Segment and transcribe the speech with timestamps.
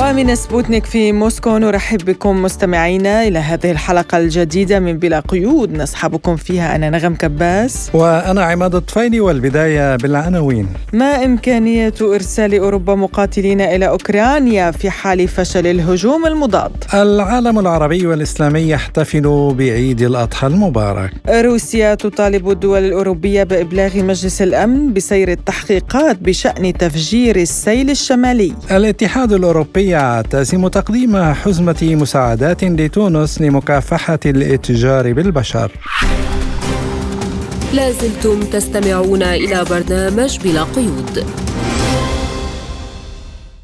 [0.00, 5.72] ومن سبوتنيك في موسكو نرحب بكم مستمعينا إلى هذه الحلقة الجديدة من بلا قيود.
[5.72, 7.90] نصحبكم فيها أنا نغم كباس.
[7.94, 10.68] وأنا عماد الطفيلي والبداية بالعناوين.
[10.92, 18.68] ما إمكانية إرسال أوروبا مقاتلين إلى أوكرانيا في حال فشل الهجوم المضاد؟ العالم العربي والإسلامي
[18.68, 21.10] يحتفل بعيد الأضحى المبارك.
[21.28, 28.52] روسيا تطالب الدول الأوروبية بإبلاغ مجلس الأمن بسير التحقيقات بشأن تفجير السيل الشمالي.
[28.70, 35.72] الاتحاد الأوروبي يعتزم تقديم حزمة مساعدات لتونس لمكافحة الإتجار بالبشر
[37.72, 41.24] لازلتم تستمعون إلى برنامج بلا قيود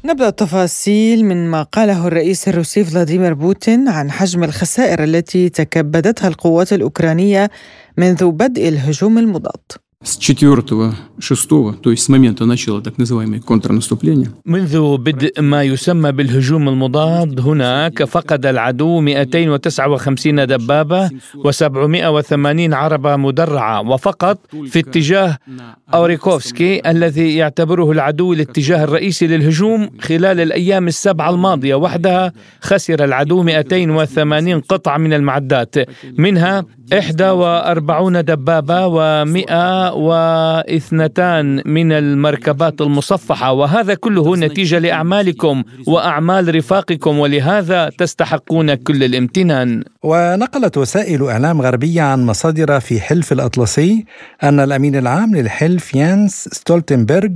[0.05, 6.73] نبدأ التفاصيل من ما قاله الرئيس الروسي فلاديمير بوتين عن حجم الخسائر التي تكبدتها القوات
[6.73, 7.49] الأوكرانية
[7.97, 9.84] منذ بدء الهجوم المضاد.
[10.04, 11.46] с 4 6
[11.82, 18.04] то есть с момента начала так называемое контрнаступление منذ بدء ما يسمى بالهجوم المضاد هناك
[18.04, 25.38] فقد العدو 259 دبابة و780 عربة مدرعة وفقط في اتجاه
[25.94, 34.60] أوريكوفسكي الذي يعتبره العدو الاتجاه الرئيسي للهجوم خلال الأيام السبعة الماضية وحدها خسر العدو 280
[34.60, 35.74] قطعة من المعدات
[36.18, 38.86] منها 41 دبابة
[39.95, 41.19] و102
[41.65, 51.23] من المركبات المصفحة وهذا كله نتيجة لأعمالكم وأعمال رفاقكم ولهذا تستحقون كل الامتنان ونقلت وسائل
[51.23, 54.05] إعلام غربية عن مصادر في حلف الأطلسي
[54.43, 57.29] أن الأمين العام للحلف يانس ستولتنبرغ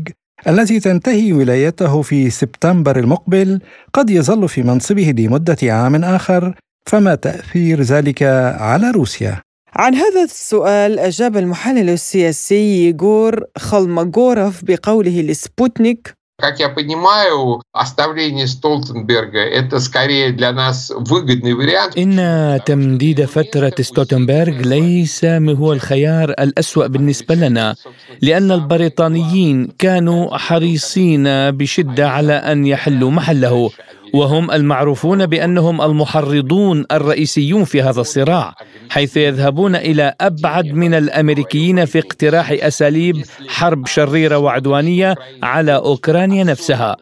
[0.47, 3.59] الذي تنتهي ولايته في سبتمبر المقبل
[3.93, 6.53] قد يظل في منصبه لمدة عام آخر
[6.85, 8.23] فما تأثير ذلك
[8.59, 9.41] على روسيا؟
[9.75, 19.39] عن هذا السؤال أجاب المحلل السياسي يغور خلمجورف بقوله لسبوتنيك Как я понимаю, оставление Столтенберга–
[19.59, 21.97] это скорее для нас выгодный вариант.
[21.97, 27.75] إن تمديد فترة ستوتنبرغ ليس هو الخيار الأسوأ بالنسبة لنا
[28.21, 33.69] لأن البريطانيين كانوا حريصين بشدة على أن يحلوا محله
[34.14, 38.55] وهم المعروفون بأنهم المحرضون الرئيسيون في هذا الصراع
[38.89, 46.97] حيث يذهبون إلى أبعد من الأمريكيين في اقتراح أساليب حرب شريرة وعدوانية على أوكرانيا نفسها.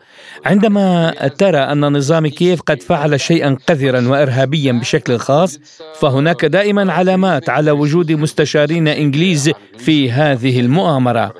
[0.45, 5.59] عندما ترى أن نظام كييف قد فعل شيئا قذرا وارهابيا بشكل خاص
[5.99, 11.33] فهناك دائما علامات على وجود مستشارين إنجليز في هذه المؤامرة.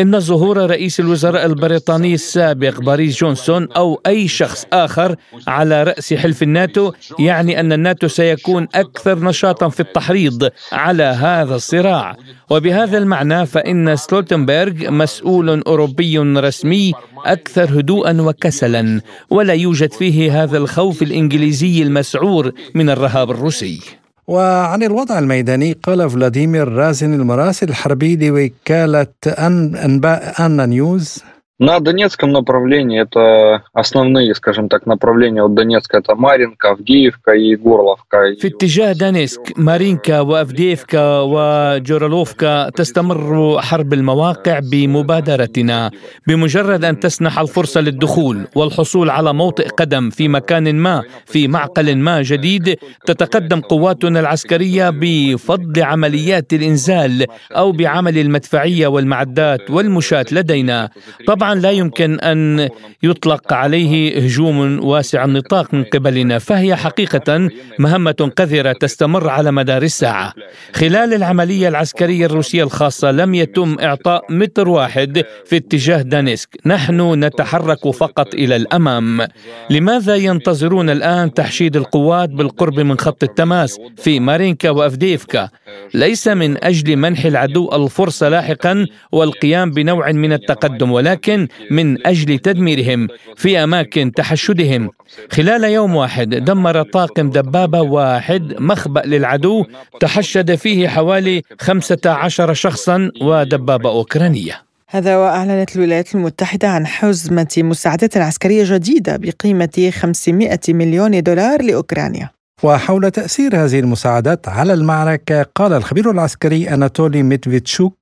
[0.00, 5.03] إن ظهور رئيس الوزراء البريطاني السابق بوريس جونسون أو أي شخص آخر
[5.46, 12.16] على رأس حلف الناتو يعني أن الناتو سيكون أكثر نشاطا في التحريض على هذا الصراع.
[12.50, 16.92] وبهذا المعنى فإن ستولتنبرغ مسؤول أوروبي رسمي
[17.26, 19.00] أكثر هدوءا وكسلا
[19.30, 23.80] ولا يوجد فيه هذا الخوف الإنجليزي المسعور من الرهاب الروسي.
[24.26, 31.22] وعن الوضع الميداني قال فلاديمير رازن المراسل الحربي لوكالة أن أنباء أن نيوز
[31.61, 38.35] На Донецком направлении это основные, скажем так, направления от Донецка это Маринка, Авдеевка и Горловка.
[38.39, 45.91] في اتجاه دانيسك مارينكا وافديفكا وجورالوفكا تستمر حرب المواقع بمبادرتنا
[46.27, 52.21] بمجرد ان تسنح الفرصه للدخول والحصول على موطئ قدم في مكان ما في معقل ما
[52.21, 60.89] جديد تتقدم قواتنا العسكريه بفضل عمليات الانزال او بعمل المدفعيه والمعدات والمشاة لدينا
[61.27, 62.68] طبعا لا يمكن أن
[63.02, 67.48] يطلق عليه هجوم واسع النطاق من قبلنا فهي حقيقة
[67.78, 70.32] مهمة قذره تستمر على مدار الساعة.
[70.72, 76.48] خلال العملية العسكرية الروسية الخاصة لم يتم إعطاء متر واحد في اتجاه دانيسك.
[76.66, 79.26] نحن نتحرك فقط إلى الأمام.
[79.70, 85.48] لماذا ينتظرون الآن تحشيد القوات بالقرب من خط التماس في مارينكا وأفديفكا؟
[85.94, 93.08] ليس من أجل منح العدو الفرصه لاحقا والقيام بنوع من التقدم ولكن من أجل تدميرهم
[93.36, 94.90] في أماكن تحشدهم.
[95.30, 99.64] خلال يوم واحد دمر طاقم دبابة واحد مخبأ للعدو
[100.00, 104.64] تحشد فيه حوالي 15 شخصا ودبابة أوكرانية.
[104.88, 112.33] هذا وأعلنت الولايات المتحدة عن حزمة مساعدات عسكرية جديدة بقيمة 500 مليون دولار لأوكرانيا.
[112.62, 117.96] وحول تأثير هذه المساعدات على المعركة قال الخبير العسكري أناتولي ميتفيتشوك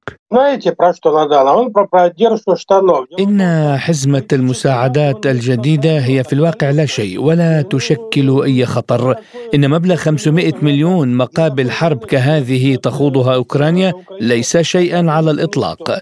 [3.20, 9.16] إن حزمة المساعدات الجديدة هي في الواقع لا شيء ولا تشكل أي خطر.
[9.54, 16.00] إن مبلغ 500 مليون مقابل حرب كهذه تخوضها أوكرانيا ليس شيئا على الإطلاق.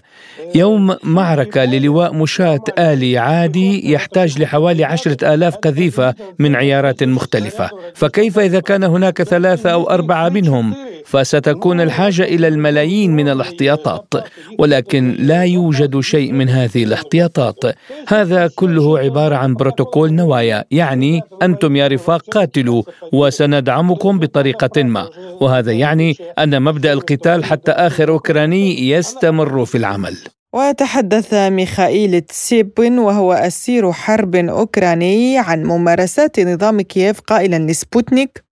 [0.55, 7.69] يوم معركة للواء مشاة آلي عادي يحتاج لحوالي عشرة آلاف قذيفة من عيارات مختلفة.
[7.95, 14.13] فكيف إذا كان هناك ثلاثة أو أربعة منهم؟ فستكون الحاجة إلى الملايين من الاحتياطات
[14.59, 17.63] ولكن لا يوجد شيء من هذه الاحتياطات.
[18.07, 22.83] هذا كله عبارة عن بروتوكول نوايا يعني أنتم يا رفاق قاتلوا
[23.13, 25.09] وسندعمكم بطريقة ما.
[25.41, 30.17] وهذا يعني أن مبدأ القتال حتى آخر أوكراني يستمر في العمل.
[30.53, 38.43] وتحدث ميخائيل تسيبن وهو أسير حرب أوكراني عن ممارسات نظام كييف قائلا لسبوتنيك.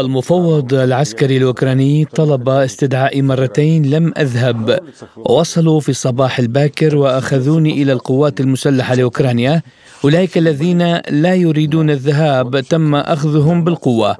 [0.00, 4.80] المفوض العسكري الأوكراني طلب استدعائي مرتين لم أذهب.
[5.16, 9.62] وصلوا في الصباح الباكر وأخذوني إلى القوات المسلحة لأوكرانيا.
[10.04, 14.16] أولئك الذين لا يريدون الذهاب تم أخذهم بالقوة.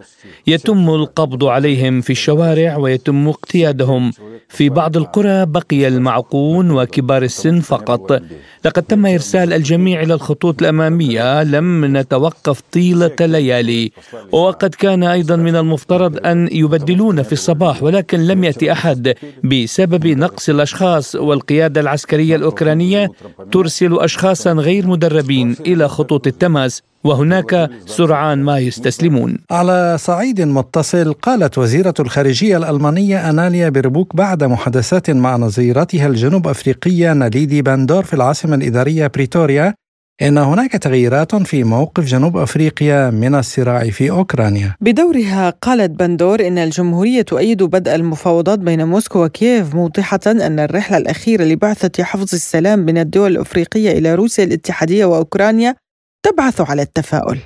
[0.47, 4.11] يتم القبض عليهم في الشوارع ويتم اقتيادهم.
[4.49, 8.23] في بعض القرى بقي المعقون وكبار السن فقط.
[8.65, 11.43] لقد تم إرسال الجميع إلى الخطوط الأمامية.
[11.43, 13.93] لم نتوقف طيلة ليالي.
[14.33, 19.15] وقد كان أيضا من المفترض أن يبدلون في الصباح ولكن لم يأتي أحد.
[19.45, 23.11] بسبب نقص الأشخاص والقيادة العسكرية الأوكرانية
[23.53, 29.39] ترسل أشخاصا غير مدربين إلى خطوط التماس وهناك سرعان ما يستسلمون.
[29.51, 37.13] على صعيد متصل قالت وزيرة الخارجية الألمانية أناليا بيربوك بعد محادثات مع نظيرتها الجنوب أفريقية
[37.13, 39.75] ناليدي باندور في العاصمة الإدارية بريتوريا
[40.23, 44.75] إن هناك تغييرات في موقف جنوب أفريقيا من الصراع في أوكرانيا.
[44.81, 51.45] بدورها قالت بندور إن الجمهورية تؤيد بدء المفاوضات بين موسكو وكييف موضحة أن الرحلة الأخيرة
[51.45, 55.75] لبعثة حفظ السلام من الدول الأفريقية إلى روسيا الاتحادية وأوكرانيا
[56.23, 57.39] تبعث على التفاؤل.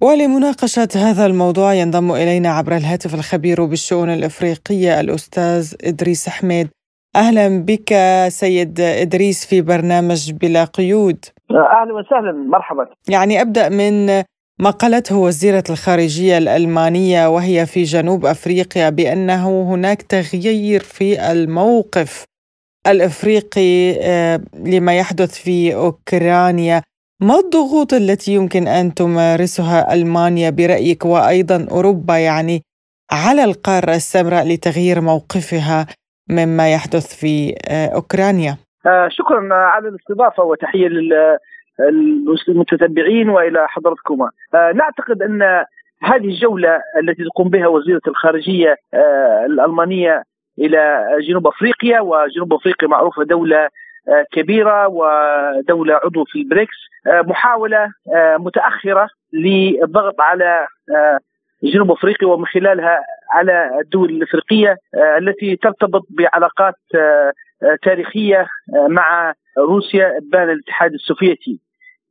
[0.00, 6.68] ولمناقشة هذا الموضوع ينضم إلينا عبر الهاتف الخبير بالشؤون الإفريقية الأستاذ إدريس حميد
[7.16, 7.94] أهلا بك
[8.28, 11.24] سيد إدريس في برنامج بلا قيود.
[11.56, 12.86] أهلا وسهلا مرحبا.
[13.08, 14.06] يعني أبدأ من
[14.58, 22.24] ما قالته وزيرة الخارجية الألمانية وهي في جنوب أفريقيا بأنه هناك تغيير في الموقف
[22.86, 26.82] الأفريقي آه، لما يحدث في أوكرانيا.
[27.20, 32.62] ما الضغوط التي يمكن أن تمارسها ألمانيا برأيك؟ وأيضا أوروبا يعني
[33.12, 35.86] على القارة السمراء لتغيير موقفها
[36.30, 38.71] مما يحدث في آه، أوكرانيا؟ آه،
[39.08, 40.88] شكرا على الاستضافة وتحية
[42.48, 44.30] للمتتبعين وإلى حضرتكما.
[44.54, 45.42] آه، نعتقد أن
[46.02, 48.76] هذه الجولة التي تقوم بها وزيرة الخارجية
[49.46, 50.22] الألمانية
[50.58, 53.68] إلى جنوب أفريقيا وجنوب أفريقيا معروفة دولة
[54.32, 56.76] كبيرة ودولة عضو في البريكس
[57.06, 57.88] محاولة
[58.38, 60.66] متأخرة للضغط على
[61.64, 63.00] جنوب أفريقيا ومن خلالها
[63.32, 67.32] على الدول الأفريقية آه، التي ترتبط بعلاقات آه،
[67.62, 68.46] آه، تاريخية
[68.88, 71.60] مع روسيا ابان الاتحاد السوفيتي.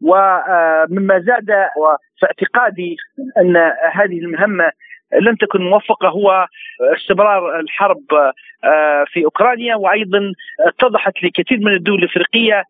[0.02, 2.98] ومما زاد وفي اعتقادي
[3.38, 3.58] أن
[3.94, 4.72] هذه المهمة
[5.22, 6.48] لم تكن موفقة هو
[6.82, 8.04] استمرار الحرب
[9.08, 9.76] في أوكرانيا.
[9.76, 12.64] وأيضا اتضحت لكثير من الدول الأفريقية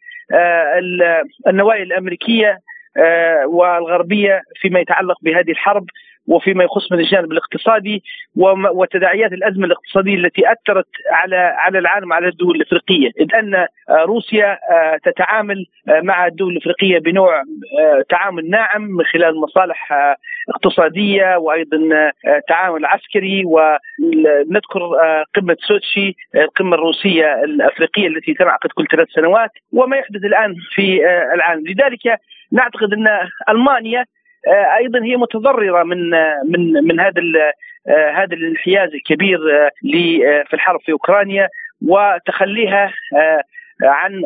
[1.48, 2.60] النوايا الأمريكية
[3.48, 5.86] والغربية فيما يتعلق بهذه الحرب
[6.28, 8.04] وفيما يخص من الجانب الاقتصادي
[8.74, 13.68] وتداعيات الأزمة الاقتصادية التي أثرت على على العالم على الدول الإفريقية، إذ أن آه،
[14.06, 17.44] روسيا آه، تتعامل آه، مع الدول الإفريقية بنوع
[18.10, 19.94] تعامل ناعم من خلال مصالح
[20.50, 21.78] اقتصادية وأيضا
[22.48, 24.80] تعامل عسكري ونذكر
[25.36, 31.68] قمة سوتشي القمة الروسية الأفريقية التي تنعقد كل ثلاث سنوات وما يحدث الآن في العالم،
[31.68, 32.20] لذلك
[32.52, 33.08] نعتقد إن
[33.50, 34.06] ألمانيا
[34.48, 37.22] آه، أيضا هي متضررة من آه، من من هذا
[37.88, 39.40] آه، هذا الانحياز الكبير
[40.48, 41.48] في الحرب في أوكرانيا
[41.88, 42.94] وتخليها
[43.84, 44.22] عن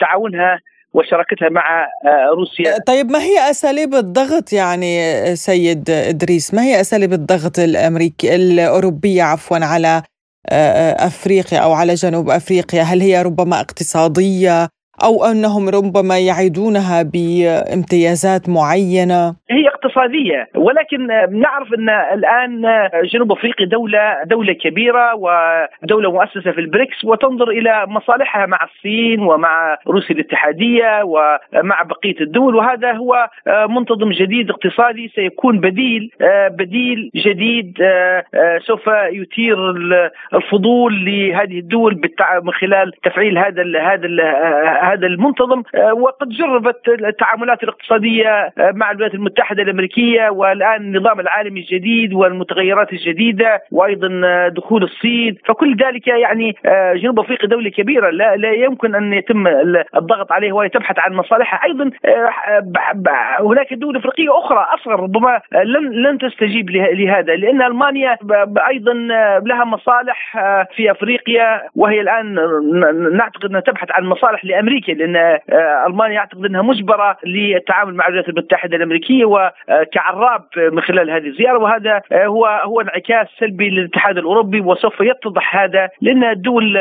[0.00, 0.60] تعاونها
[0.94, 1.88] وشراكتها مع
[2.36, 2.78] روسيا.
[2.86, 9.56] طيب ما هي أساليب الضغط يعني سيد إدريس؟ ما هي أساليب الضغط الأمريكي الأوروبية عفوا
[9.56, 10.02] على
[10.98, 14.68] أفريقيا أو على جنوب أفريقيا؟ هل هي ربما اقتصادية؟
[15.02, 20.48] أو أنهم ربما يعيدونها بامتيازات معينة؟ هي اقتصادية.
[20.54, 21.06] ولكن
[21.40, 22.62] نعرف أن الآن
[23.04, 29.76] جنوب أفريقيا دولة دولة كبيرة ودولة مؤسسة في البريكس وتنظر إلى مصالحها مع الصين ومع
[29.86, 32.54] روسيا الاتحادية ومع بقية الدول.
[32.56, 36.10] وهذا هو منتظم جديد اقتصادي سيكون بديل
[36.50, 37.78] بديل جديد
[38.58, 39.70] سوف يثير
[40.34, 42.00] الفضول لهذه الدول
[42.42, 44.08] من خلال تفعيل هذا هذا
[44.82, 45.62] هذا المنتظم.
[45.92, 54.08] وقد جربت التعاملات الاقتصادية مع الولايات المتحدة الأمريكية والآن النظام العالمي الجديد والمتغيرات الجديدة وأيضا
[54.48, 55.36] دخول الصين.
[55.46, 56.56] فكل ذلك يعني
[56.94, 58.10] جنوب أفريقيا دولة كبيرة.
[58.10, 59.46] لا, لا يمكن أن يتم
[59.96, 61.60] الضغط عليها وهي تبحث عن مصالحها.
[61.64, 61.90] أيضا
[63.40, 68.16] هناك دول أفريقية أخرى اصغر ربما لن لن تستجيب لهذا لأن ألمانيا
[68.68, 68.92] أيضا
[69.44, 70.36] لها مصالح
[70.76, 72.34] في أفريقيا وهي الآن
[73.16, 75.38] نعتقد أنها تبحث عن مصالح لأمريكا لأن
[75.86, 79.24] ألمانيا أعتقد أنها مجبرة للتعامل مع الولايات المتحدة الأمريكية
[79.68, 81.58] وكعراب من خلال هذه الزيارة.
[81.58, 86.76] وهذا هو هو انعكاس سلبي للاتحاد الأوروبي وسوف يتضح هذا لأن الدول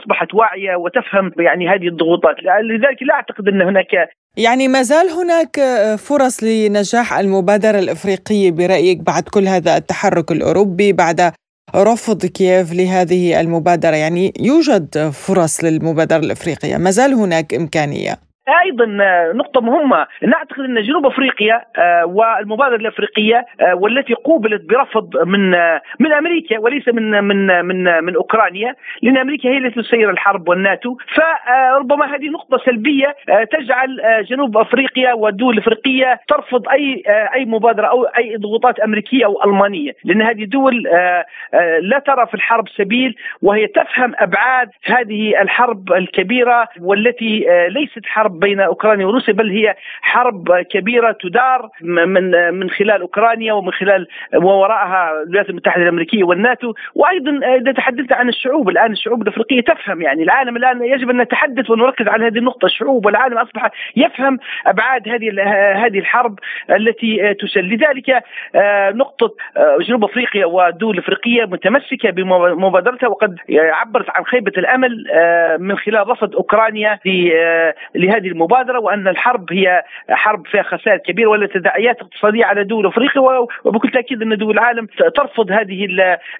[0.00, 2.36] أصبحت واعية وتفهم يعني هذه الضغوطات.
[2.62, 5.60] لذلك لا أعتقد أن هناك يعني ما زال هناك
[5.98, 11.32] فرص لنجاح المبادرة الإفريقية برأيك بعد كل هذا التحرك الأوروبي بعد
[11.76, 16.76] رفض كييف لهذه المبادرة؟ يعني يوجد فرص للمبادرة الإفريقية.
[16.76, 18.12] ما زال هناك إمكانية.
[18.48, 18.86] أيضا
[19.32, 20.06] نقطة مهمة.
[20.22, 26.58] نعتقد أن جنوب أفريقيا آه، والمبادرة الأفريقية آه، والتي قوبلت برفض من آه، من أمريكا
[26.58, 30.96] وليس من من من من أوكرانيا لأن أمريكا هي التي تسير الحرب والناتو.
[31.14, 33.16] فربما هذه نقطة سلبية
[33.52, 37.02] تجعل جنوب أفريقيا والدول الأفريقية ترفض أي
[37.34, 39.92] أي مبادرة أو أي ضغوطات أمريكية أو ألمانية.
[40.04, 40.82] لأن هذه الدول
[41.82, 48.60] لا ترى في الحرب سبيل وهي تفهم أبعاد هذه الحرب الكبيرة والتي ليست حرب بين
[48.60, 55.50] أوكرانيا وروسيا بل هي حرب كبيرة تدار من من خلال أوكرانيا ومن خلال ووراءها الولايات
[55.50, 56.72] المتحدة الأمريكية والناتو.
[56.94, 61.70] وأيضا إذا تحدثت عن الشعوب الآن الشعوب الأفريقية تفهم يعني العالم الآن يجب أن نتحدث
[61.70, 62.66] ونركز على هذه النقطة.
[62.66, 65.42] الشعوب والعالم أصبح يفهم أبعاد هذه
[65.86, 66.38] هذه الحرب
[66.70, 68.24] التي تسل لذلك
[68.54, 75.56] آه، نقطة آه، جنوب أفريقيا والدول الافريقيه متمسكة بمبادرتها وقد عبرت عن خيبة الأمل آه،
[75.56, 76.98] من خلال رفض أوكرانيا
[77.94, 82.86] لهذه هذه المبادرة وأن الحرب هي حرب فيها خسائر كبيرة ولا تداعيات اقتصاديه على دول
[82.86, 83.20] أفريقيا
[83.64, 85.86] وبكل تأكيد أن دول العالم ترفض هذه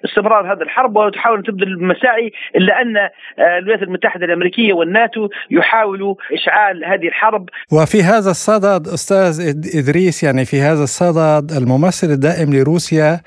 [0.05, 3.11] استمرار هذه الحرب وتحاول أن تبذل المساعي إلا أن آه،
[3.57, 7.49] الولايات المتحدة الأمريكية والناتو يحاولوا إشعال هذه الحرب.
[7.73, 9.35] وفي هذا الصدد أستاذ
[9.79, 13.19] إدريس يعني في هذا الصدد الممثل الدائم لروسيا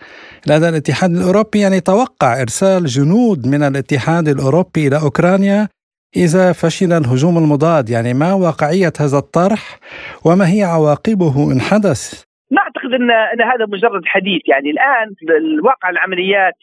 [0.47, 5.69] لدى الاتحاد الأوروبي يعني توقع إرسال جنود من الاتحاد الأوروبي إلى أوكرانيا
[6.17, 9.79] إذا فشل الهجوم المضاد يعني ما واقعية هذا الطرح
[10.25, 14.43] وما هي عواقبه إن حدث؟ نعتقد ان إن هذا مجرد حديث.
[14.47, 15.15] يعني الآن
[15.59, 16.55] الواقع العمليات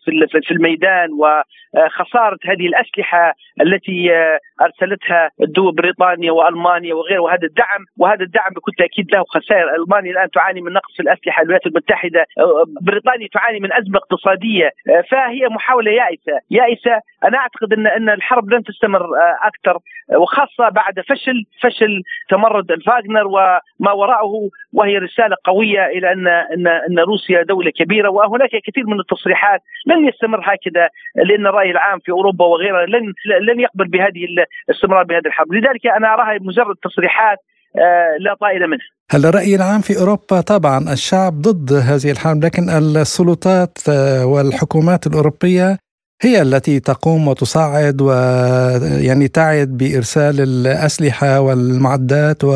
[0.45, 1.09] في الميدان
[1.75, 4.11] وخساره هذه الأسلحة التي
[4.61, 9.75] أرسلتها الدول بريطانيا وألمانيا وغيره وهذا الدعم وهذا الدعم بكل تأكيد له خسائر.
[9.75, 12.25] ألمانيا الآن تعاني من نقص في الأسلحة الولايات المتحدة.
[12.81, 14.69] بريطانيا تعاني من أزمة اقتصادية.
[15.11, 16.39] فهي محاولة يائسة.
[16.51, 17.01] يائسة.
[17.23, 19.05] أنا أعتقد إن إن الحرب لن تستمر
[19.43, 19.77] أكثر.
[20.17, 26.99] وخاصة بعد فشل فشل تمرد الفاغنر وما وراءه وهي رسالة قوية إلى أن أن أن
[26.99, 28.09] روسيا دولة كبيرة.
[28.09, 33.13] وهناك كثير من التصريحات لن يستمر هكذا لأن الراي العام في أوروبا وغيرها لن
[33.49, 34.25] لن يقبل بهذه
[34.69, 37.37] الاستمرار بهذه الحرب، لذلك أنا اراها مجرد تصريحات
[37.77, 38.87] آه، لا طائل منها.
[39.11, 45.77] هل الرأي العام في أوروبا؟ طبعا الشعب ضد هذه الحرب لكن السلطات آه، والحكومات الأوروبية
[46.21, 52.53] هي التي تقوم وتصعد ويعني تعد بإرسال الأسلحة والمعدات و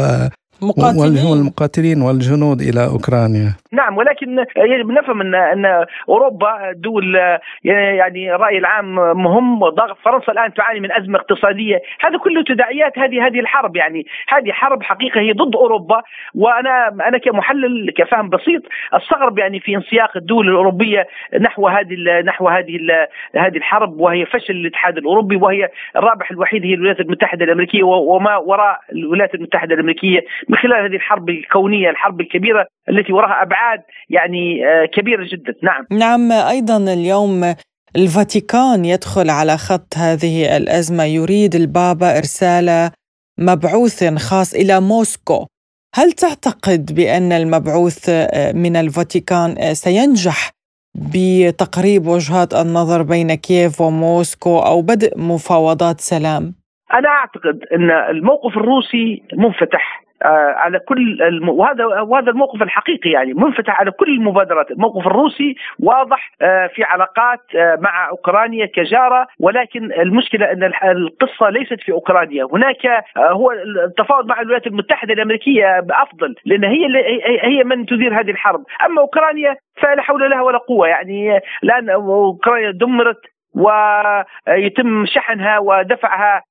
[0.62, 3.56] مقاتلين المقاتلين والجنود إلى أوكرانيا.
[3.72, 7.16] نعم ولكن يجب نفهم ان إن أوروبا دول
[7.64, 11.82] يعني الراي العام مهم وضغط فرنسا الآن تعاني من أزمة اقتصادية.
[12.00, 14.06] هذا كله تداعيات هذه هذه الحرب يعني.
[14.28, 16.02] هذه حرب حقيقة هي ضد أوروبا.
[16.36, 18.62] وأنا أنا كمحلل كفهم بسيط
[18.94, 21.08] أستغرب يعني في انسياق الدول الأوروبية
[21.42, 22.80] نحو هذه نحو هذه
[23.36, 24.00] هذه الحرب.
[24.00, 29.76] وهي فشل الاتحاد الأوروبي وهي الرابح الوحيد هي الولايات المتحدة الأمريكية وما وراء الولايات المتحدة
[29.76, 30.20] الأمريكية.
[30.50, 35.54] من خلال هذه الحرب الكونية الحرب الكبيرة التي وراها أبعاد يعني آه، كبيرة جدا.
[35.64, 35.86] نعم.
[35.92, 37.56] نعم أيضا اليوم
[37.96, 41.04] الفاتيكان يدخل على خط هذه الأزمة.
[41.04, 42.92] يريد البابا إرسال
[43.40, 45.46] مبعوث خاص إلى موسكو.
[45.96, 50.52] هل تعتقد بأن المبعوث آه، من الفاتيكان آه، سينجح
[50.96, 56.54] بتقريب وجهات النظر بين كييف وموسكو أو بدء مفاوضات سلام؟
[56.94, 60.09] أنا أعتقد أن الموقف الروسي منفتح.
[60.26, 61.50] على كل الم...
[61.50, 67.40] وهذا وهذا الموقف الحقيقي يعني منفتح على كل المبادرات، الموقف الروسي واضح آه، في علاقات
[67.56, 73.52] آه، مع أوكرانيا كجارة ولكن المشكلة إن القصة ليست في أوكرانيا، هناك هو
[73.86, 76.88] التفاوض مع الولايات المتحدة الأمريكية أفضل لأن هي
[77.44, 80.88] هي من تدير هذه الحرب، أما أوكرانيا فلا حول لها ولا قوة.
[80.88, 83.22] يعني الآن أوكرانيا دمرت
[83.56, 86.42] ويتم شحنها ودفعها آه،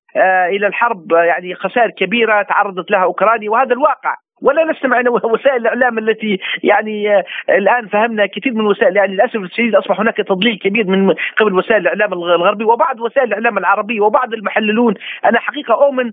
[0.48, 4.14] إلى الحرب يعني خسائر كبيرة تعرضت لها أوكرانيا وهذا الواقع.
[4.42, 9.37] ولا نستمع إلى وسائل الإعلام التي يعني آه، الآن فهمنا كثير من وسائل يعني للأسف
[9.37, 14.34] الشديد أصبح هناك تضليل كبير من قبل وسائل الإعلام الغربي وبعض وسائل الإعلام العربيه وبعض
[14.34, 14.94] المحللون.
[15.25, 16.10] أنا حقيقة أؤمن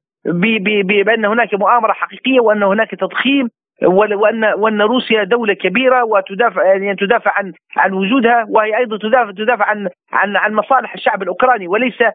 [1.06, 3.50] بأن هناك مؤامرة حقيقية وأن هناك تضخيم
[3.84, 9.66] وأن وأن روسيا دولة كبيرة وتدافع يعني تدافع عن عن وجودها وهي أيضا تدافع تدافع
[9.66, 12.14] عن عن عن مصالح الشعب الأوكراني وليس آه،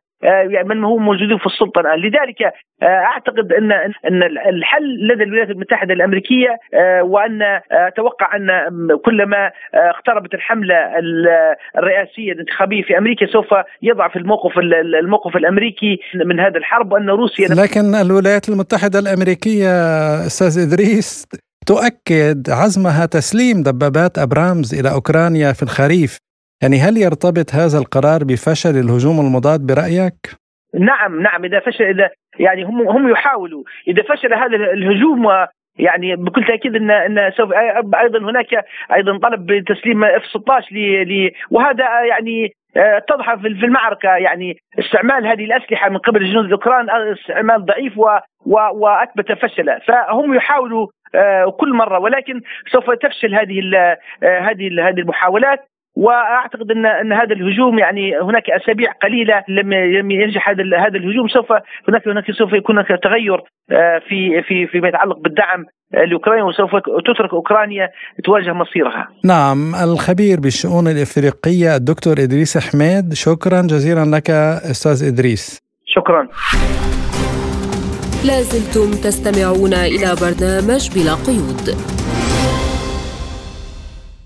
[0.64, 2.42] من هم موجودين في السلطة الآن، لذلك
[2.82, 8.48] آه، أعتقد ان أن الحل لدى الولايات المتحدة الأمريكية آه، وأن أتوقع أن
[9.04, 10.74] كلما اقتربت الحملة
[11.78, 13.46] الرئاسية الانتخابية في أمريكا سوف
[13.82, 14.58] يضعف الموقف
[15.02, 19.70] الموقف الأمريكي من هذا الحرب وأن روسيا لكن الولايات المتحدة الأمريكية
[20.26, 21.26] أستاذ إدريس
[21.66, 26.29] تؤكد عزمها تسليم دبابات أبرامز إلى أوكرانيا في الخريف.
[26.62, 30.21] يعني هل يرتبط هذا القرار بفشل الهجوم المضاد برأيك؟
[30.75, 33.62] نعم نعم إذا فشل إذا يعني هم هم يحاولوا.
[33.88, 35.29] إذا فشل هذا الهجوم
[35.79, 37.52] يعني بكل تأكيد إن إن سوف
[37.95, 38.64] أيضا هناك
[38.95, 44.09] أيضا طلب بتسليم اف 16 ل وهذا يعني آه، اتضح في المعركة.
[44.09, 48.09] يعني استعمال هذه الأسلحة من قبل الجنود الأوكران استعمال ضعيف و
[48.73, 49.79] وأثبت فشله.
[49.79, 51.99] فهم يحاولوا آه، كل مرة.
[51.99, 52.40] ولكن
[52.73, 53.99] سوف تفشل هذه آه،
[54.40, 55.61] هذه هذه المحاولات.
[55.97, 61.28] وأعتقد ان إن هذا الهجوم يعني هناك أسابيع قليلة لم لم ينجح هذا هذا الهجوم
[61.28, 61.52] سوف
[61.88, 66.70] هناك هناك سوف يكون هناك تغير آه، في في فيما يتعلق بالدعم لاوكرانيا وسوف
[67.06, 67.88] تترك أوكرانيا
[68.25, 69.09] تواجه مصيرها.
[69.25, 74.30] نعم الخبير بالشؤون الإفريقية الدكتور إدريس حميد شكرا جزيلا لك
[74.70, 75.59] أستاذ إدريس.
[75.87, 76.28] شكرا.
[78.26, 81.66] لازلتم تستمعون إلى برنامج بلا قيود.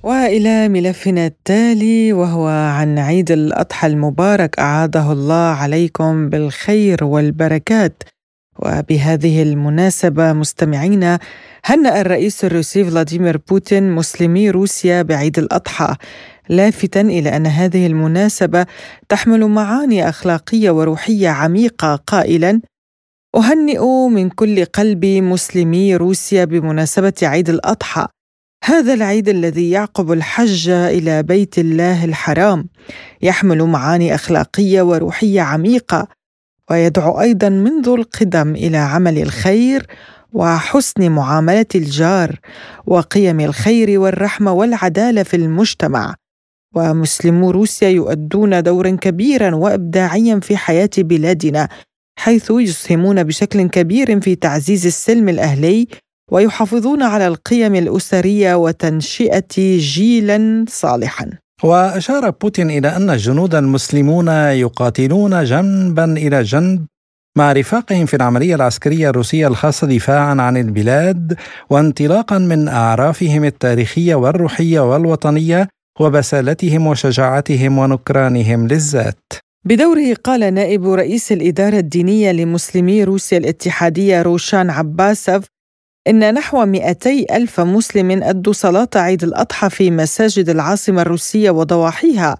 [0.05, 8.03] وإلى ملفنا التالي وهو عن عيد الأضحى المبارك أعاده الله عليكم بالخير والبركات.
[8.59, 11.19] وبهذه المناسبة مستمعينا
[11.65, 15.95] هنأ الرئيس الروسي فلاديمير بوتين مسلمي روسيا بعيد الأضحى
[16.49, 18.67] لافتا إلى أن هذه المناسبة
[19.09, 22.61] تحمل معاني أخلاقية وروحية عميقة قائلا.
[23.37, 28.07] أهنئ من كل قلبي مسلمي روسيا بمناسبة عيد الأضحى.
[28.67, 32.69] هذا العيد الذي يعقب الحج إلى بيت الله الحرام.
[33.23, 36.09] يحمل معاني أخلاقية وروحية عميقة
[36.71, 39.87] ويدعو أيضا منذ القدم إلى عمل الخير
[40.33, 42.41] وحسن معاملة الجار
[42.87, 46.15] وقيم الخير والرحمة والعدالة في المجتمع.
[46.75, 51.69] ومسلمو روسيا يؤدون دورا كبيرا وابداعيا في حياة بلادنا
[52.19, 55.89] حيث يسهمون بشكل كبير في تعزيز السلم الأهلي
[56.33, 61.31] ويحافظون على القيم الأسرية وتنشئة جيلا صالحا
[61.63, 66.87] وأشار بوتين إلى أن الجنود المسلمون يقاتلون جنبا إلى جنب
[67.39, 71.37] مع رفاقهم في العملية العسكرية الروسية الخاصة دفاعا عن البلاد
[71.71, 75.69] وانطلاقا من أعرافهم التاريخية والروحية والوطنية
[76.01, 79.33] وبسالتهم وشجاعتهم ونكرانهم للذات.
[79.67, 85.45] بدوره قال نائب رئيس الإدارة الدينية لمسلمي روسيا الاتحادية روشان عباسف
[86.09, 92.37] إن نحو 200 ألف مسلم أدوا صلاة عيد الأضحى في مساجد العاصمة الروسية وضواحيها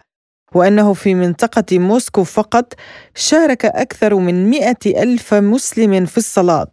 [0.55, 2.73] وأنه في منطقة موسكو فقط
[3.15, 6.71] شارك أكثر من 100 ألف مسلم في الصلاة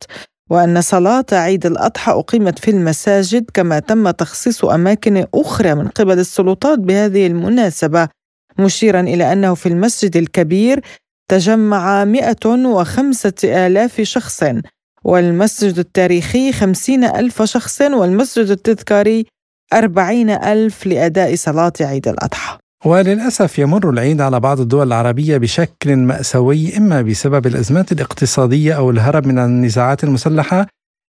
[0.50, 6.80] وأن صلاة عيد الأضحى أقيمت في المساجد كما تم تخصيص أماكن أخرى من قبل السلطات
[6.80, 8.08] بهذه المناسبة
[8.60, 10.82] مشيرا إلى أنه في المسجد الكبير
[11.28, 14.44] تجمع 105 آلاف شخص
[15.06, 19.26] والمسجد التاريخي خمسين ألف شخص والمسجد التذكاري
[19.74, 22.58] أربعين ألف لأداء صلاة عيد الأضحى.
[22.86, 29.28] وللأسف يمر العيد على بعض الدول العربية بشكل مأساوي إما بسبب الأزمات الاقتصادية أو الهرب
[29.28, 30.68] من النزاعات المسلحة.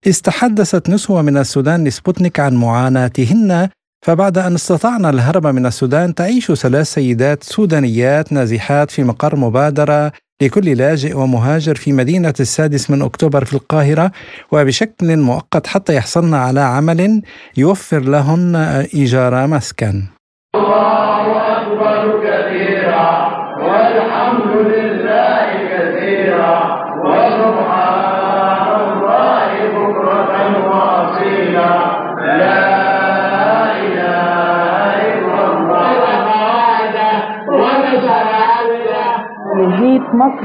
[0.06, 3.68] استحدثت نسوة من السودان لسبوتنيك عن معاناتهن
[4.06, 10.76] فبعد أن استطعنا الهرب من السودان تعيش ثلاث سيدات سودانيات نازحات في مقر مبادرة لكل
[10.76, 14.12] لاجئ ومهاجر في مدينة السادس من أكتوبر في القاهرة
[14.52, 17.22] وبشكل مؤقت حتى يحصلن على عمل
[17.56, 18.56] يوفر لهن
[18.94, 20.02] إيجار مسكن.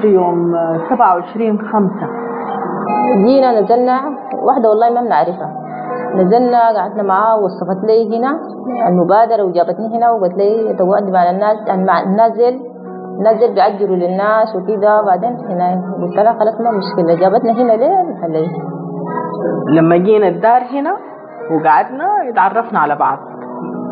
[0.03, 0.51] مصر يوم
[0.89, 2.07] 27 خمسة.
[3.25, 3.99] جينا نزلنا
[4.43, 5.49] واحدة والله ما بنعرفها.
[6.15, 8.39] نزلنا قعدنا معاه وصفت لي هنا
[8.87, 11.57] المبادرة وجابتني هنا وقالت لي تقعد مع الناس
[12.17, 12.59] نازل
[13.23, 15.01] نازل بيأجروا للناس وكذا.
[15.01, 17.15] بعدين هنا قلت لها خلاص ما مشكلة.
[17.15, 18.47] جابتنا هنا ليه؟ خليه
[19.75, 20.97] لما جينا الدار هنا
[21.51, 23.17] وقعدنا اتعرفنا على بعض.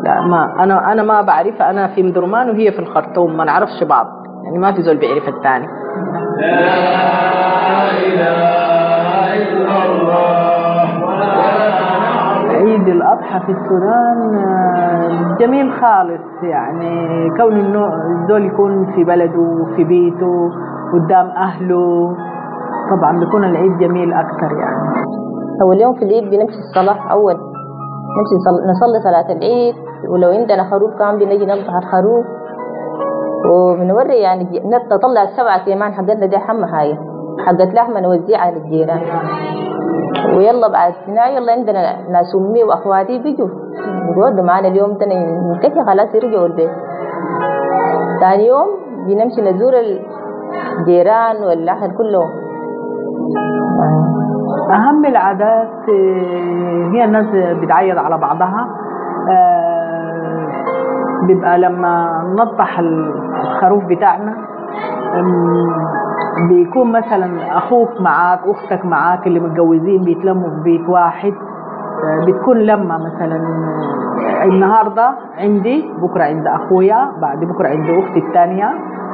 [0.04, 4.06] لا ما أنا أنا ما بعرفها أنا في مدرمان وهي في الخرطوم ما نعرفش بعض.
[4.44, 5.66] يعني ما في زول بيعرف الثاني.
[6.36, 6.52] لا
[8.06, 10.42] اله الا الله
[12.50, 16.42] عيد الأضحى في السودان آه، جميل خالص.
[16.42, 20.50] يعني كون إنه الزول يكون في بلده في بيته
[20.92, 22.16] قدام أهله
[22.90, 25.06] طبعا بيكون العيد جميل أكثر يعني.
[25.62, 27.34] أول يوم في العيد بنمشي الصلاة؟ أول
[28.16, 28.34] نمشي
[28.70, 29.74] نصلي صلاة العيد
[30.08, 32.26] ولو عندنا خروف كمان بنجي نذبح الخروف
[33.50, 36.98] وبنوري يعني نطلع السبعة كمان حقتنا دي أهم حاجة
[37.46, 39.00] حقت لحمة نوزعها للجيران.
[40.36, 43.48] ويلا بعد هنا يلا عندنا ناس أمي وأخواتي بيجوا.
[44.16, 46.70] بيقعدوا معانا اليوم ده ننتهي خلاص يرجعوا البيت؟
[48.20, 48.66] ثاني يوم
[49.06, 49.72] بنمشي نزور
[50.78, 52.30] الجيران والأهل كلهم.
[54.72, 55.88] أهم العادات
[56.94, 57.26] هي الناس
[57.62, 58.68] بتعيد على بعضها.
[59.30, 60.48] آه،
[61.26, 62.78] بيبقى لما نطح
[63.42, 64.34] الخروف بتاعنا
[66.48, 71.32] بيكون مثلا أخوك معاك أختك معاك اللي متجوزين بيتلموا في بيت واحد
[72.26, 73.36] بتكون لما مثلا
[74.44, 78.70] النهاردة عندي بكرة عند أخويا بعد بكرة عند أختي الثانية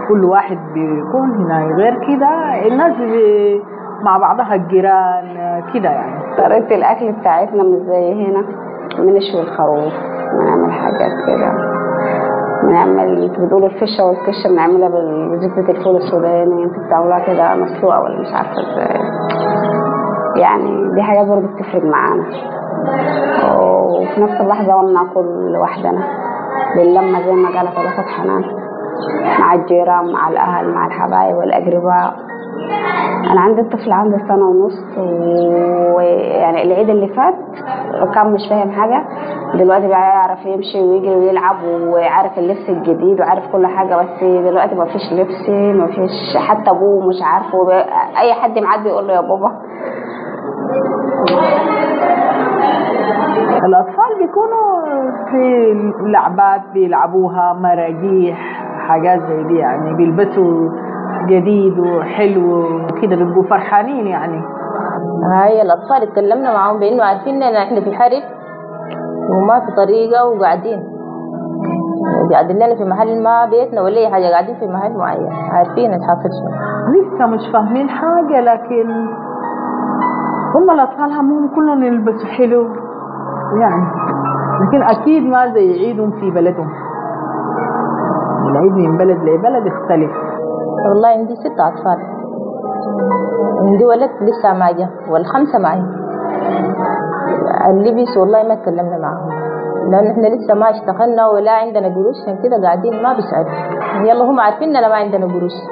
[0.09, 2.29] كل واحد بيكون هنا غير كده
[2.67, 2.95] الناس
[4.05, 5.25] مع بعضها الجيران
[5.75, 6.37] كده يعني.
[6.39, 8.45] طريقة الأكل بتاعتنا مش زي هنا
[8.99, 9.93] بنشوي الخروف
[10.33, 11.53] بنعمل حاجات كده.
[12.63, 18.53] بنعمل بتقول الفشة والكشة بنعملها بزبدة الفول السوداني انت بتعملها كده مسلوقة ولا مش عارفة
[18.53, 19.01] إزاي.
[20.43, 22.25] يعني دي حاجات برضه بتفرق معانا.
[23.59, 26.03] وفي نفس اللحظة وأنا ناكل لوحدنا
[26.77, 28.43] باللمة زي ما قالت الأخت حنان
[29.41, 32.15] مع الجيران مع الأهل مع الحبايب والأقرباء.
[33.33, 34.99] أنا عندي طفل عنده سنة ونص
[35.97, 37.35] ويعني العيد اللي فات
[38.15, 39.05] كان مش فاهم حاجة.
[39.55, 44.85] دلوقتي بقى يعرف يمشي ويجري ويلعب وعارف اللبس الجديد وعارف كل حاجة بس دلوقتي ما
[44.85, 47.73] فيش لبس ما فيش حتى ابوه مش عارفه.
[48.21, 49.53] أي حد معاه بيقول له يا بابا.
[53.67, 54.83] الأطفال بيكونوا
[55.31, 55.75] في
[56.07, 58.58] لعبات بيلعبوها مراجيح
[58.89, 60.69] حاجات زي دي يعني بيلبسوا
[61.27, 64.43] جديد وحلو وكده بيبقوا فرحانين يعني.
[65.33, 68.23] هاي الأطفال اتكلمنا معاهم بأنه عارفين إن إحنا في حرب
[69.31, 70.83] وما في طريقة وقاعدين.
[72.33, 76.29] قاعدين لنا في محل ما بيتنا ولا أي حاجة قاعدين في محل معين عارفين الحاصل
[76.39, 76.51] شنو
[76.95, 79.07] لسه مش فاهمين حاجة لكن
[80.55, 82.67] هم الأطفال همهم كلهم يلبسوا حلو
[83.61, 83.87] يعني.
[84.61, 86.69] لكن أكيد ما زي عيدهم في بلدهم.
[88.51, 90.11] العيد من بلد لبلد يختلف
[90.89, 91.99] والله عندي ست أطفال.
[93.61, 95.83] عندي ولد لسه ما جا والخمسة معي.
[97.71, 99.29] اللبس والله ما تكلمنا معهم.
[99.91, 103.51] لأن إحنا لسه ما اشتغلنا ولا عندنا قروش عشان كده قاعدين ما بيسألوا
[104.09, 105.53] يلا هم عارفين إننا ما عندنا قروش.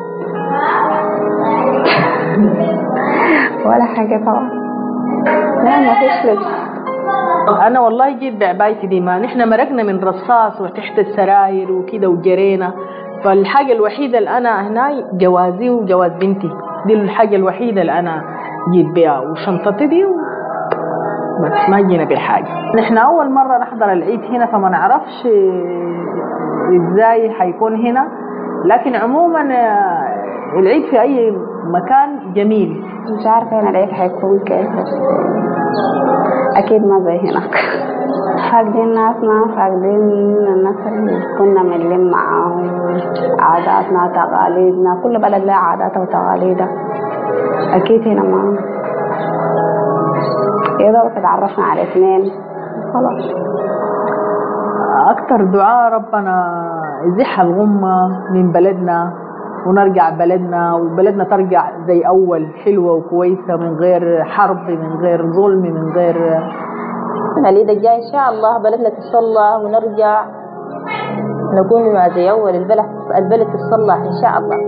[3.67, 4.51] ولا حاجة طبعا.
[5.65, 6.47] لا ما فيش لبس
[7.49, 12.73] أنا والله جيت بعبايتي دي ما نحن مرقنا من رصاص وتحت السراير وكده وجرينا.
[13.25, 16.51] فالحاجة الوحيدة اللي أنا هنا جوازي وجواز بنتي.
[16.87, 18.23] دي الحاجة الوحيدة اللي أنا
[18.75, 20.05] جيت بيها وشنطتي دي
[21.45, 25.27] بس ما جينا بحاجة نحن أول مرة نحضر العيد هنا فما نعرفش
[26.77, 28.09] إزاي حيكون هنا.
[28.65, 29.41] لكن عموما
[30.59, 31.31] العيد في أي
[31.65, 32.83] مكان جميل.
[33.21, 34.93] مش عارفة هنا العيد حيكون كيف بس
[36.57, 37.55] أكيد ما زي هناك
[38.53, 40.09] فاقدين ناسنا فاقدين
[40.49, 42.71] الناس اللي كنا بنلم معاهم.
[43.41, 46.69] عاداتنا تقاليدنا كل بلد لها عاداتها وتقاليدها.
[47.75, 48.59] أكيد هنا ما.
[50.81, 52.31] يا تعرفنا على اثنين.
[52.95, 53.25] خلاص.
[55.11, 56.63] أكتر دعاء ربنا
[57.07, 59.26] يزيح الغمة من بلدنا.
[59.69, 65.93] ونرجع بلدنا وبلدنا ترجع زي أول حلوة وكويسة من غير حرب من غير ظلم من
[65.93, 66.17] غير
[67.39, 70.25] العيد الجاي إن شاء الله بلدنا تصلى ونرجع
[71.55, 74.59] نكون زي أول البلد البلد تصلح إن شاء الله.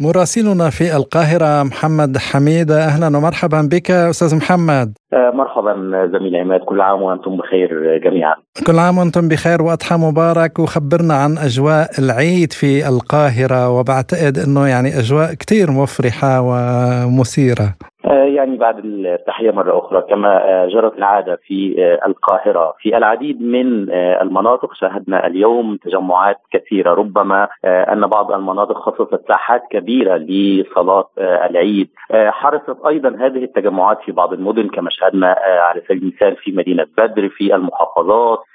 [0.00, 4.92] مراسلنا في القاهرة محمد حميدة أهلا ومرحبا بك أستاذ محمد.
[5.12, 5.74] آه، مرحبا
[6.12, 6.60] زميل عماد.
[6.60, 8.34] كل عام وأنتم بخير جميعا.
[8.66, 10.58] كل عام وأنتم بخير وأضحى مبارك.
[10.58, 13.70] وخبرنا عن أجواء العيد في القاهرة.
[13.70, 17.74] وبعتقد أنه يعني أجواء كتير مفرحة ومثيرة.
[18.12, 22.74] يعني بعد التحية مرة أخرى كما آه، جرت العادة في آه، القاهرة.
[22.78, 30.16] في العديد من المناطق شاهدنا اليوم تجمعات كثيرة ربما أن بعض المناطق خصصت ساحات كبيرة
[30.16, 31.88] لصلاة العيد.
[32.12, 37.28] حرصت أيضا هذه التجمعات في بعض المدن كما شاهدنا على سبيل المثال في مدينة بدر
[37.28, 38.53] في المحافظات آه،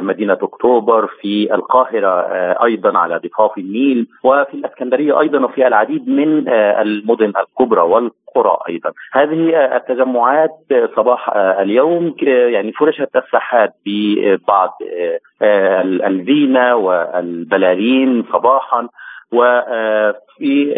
[0.00, 6.48] مدينة أكتوبر في القاهرة آه، أيضا على ضفاف النيل وفي الإسكندرية أيضا وفي العديد من
[6.48, 8.92] آه، المدن الكبرى والقرى أيضا.
[9.12, 10.50] هذه التجمعات
[10.96, 14.78] صباح اليوم يعني فرشت الساحات ببعض
[16.06, 18.88] الزينة والبلالين صباحا
[19.32, 20.74] وفي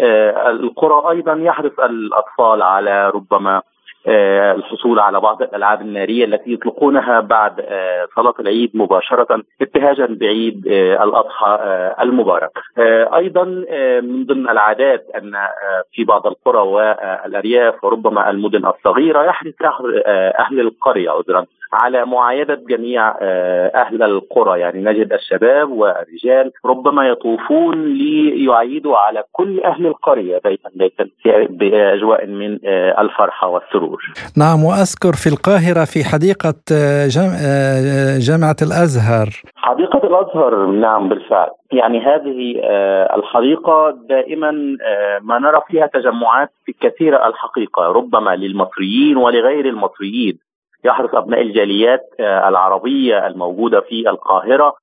[0.49, 3.74] القرى أيضا يحرص الأطفال على ربما آه،
[4.07, 11.03] الحصول على بعض الألعاب النارية التي يطلقونها بعد آه، صلاة العيد مباشرة ابتهاجا بعيد آه،
[11.03, 11.59] الأضحى
[12.01, 12.49] المبارك.
[13.15, 13.43] أيضا
[14.01, 15.33] من ضمن العادات أن
[15.91, 19.53] في بعض القرى والأرياف وربما المدن الصغيرة يحرص
[20.39, 23.15] أهل القرية عذرا على معايدة جميع
[23.75, 24.59] أهل القرى.
[24.59, 31.07] يعني نجد الشباب والرجال ربما يطوفون ليعيدوا على كل أهل القرية بيتا بيتا
[31.49, 32.59] بأجواء من
[32.99, 33.85] الفرحة والسرور.
[33.85, 33.99] الخروج
[34.37, 37.07] نعم وأذكر في القاهرة في حديقة آه،
[37.45, 39.29] آه، جامعة الأزهر.
[39.55, 41.49] حديقة الأزهر نعم بالفعل.
[41.71, 44.51] يعني هذه آه، الحديقة دائما
[45.21, 46.51] ما نرى فيها تجمعات
[46.81, 50.37] كثيرة الحقيقة ربما للمصريين ولغير المصريين.
[50.85, 54.73] يحرص أبناء الجاليات العربية الموجودة في القاهرة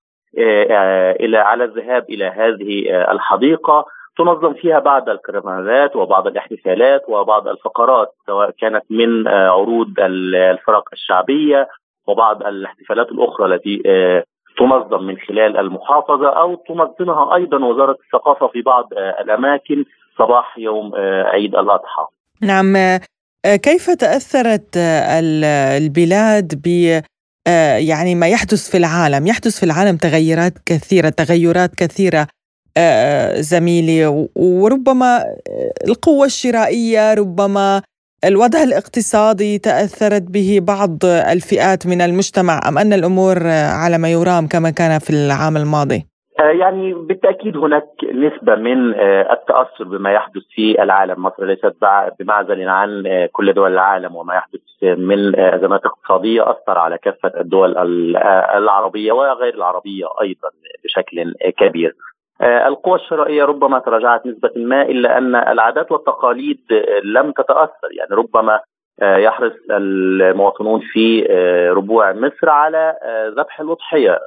[1.21, 3.87] إلى على الذهاب إلى هذه الحديقة
[4.19, 11.69] تنظم فيها بعض الكرنفالات وبعض الاحتفالات وبعض الفقرات سواء كانت من آه، عروض الفرق الشعبية
[12.07, 14.25] وبعض الاحتفالات الأخرى التي آه،
[14.59, 19.85] تنظم من خلال المحافظة أو تنظمها أيضا وزارة الثقافة في بعض آه، الأماكن
[20.19, 20.93] صباح يوم
[21.25, 22.07] عيد الأضحى.
[22.43, 22.77] نعم
[23.47, 27.01] كيف تأثرت البلاد ب
[27.77, 32.27] يعني ما يحدث في العالم، يحدث في العالم تغيرات كثيرة، تغيرات كثيرة
[32.77, 35.25] آه، زميلي وربما
[35.87, 37.83] القوة الشرائية ربما
[38.25, 44.71] الوضع الاقتصادي تأثرت به بعض الفئات من المجتمع أم أن الأمور على ما يرام كما
[44.71, 46.12] كان في العام الماضي؟
[46.43, 51.75] آه، يعني بالتأكيد هناك نسبة من آه، التأثر بما يحدث في العالم، مصر ليست
[52.21, 56.51] بمعزل عن كل دول العالم وما يحدث من أزمات اقتصادية.
[56.51, 57.79] أثر على كافة الدول
[58.57, 60.49] العربية وغير العربية أيضا
[60.85, 61.95] بشكل كبير.
[62.41, 66.61] آه، القوى الشرائية ربما تراجعت نسبة ما إلا أن العادات والتقاليد
[67.05, 67.93] لم تتأثر.
[67.93, 68.61] يعني ربما
[69.03, 72.97] آه، يحرص المواطنون في آه، ربوع مصر على
[73.37, 74.19] ذبح الأضحية.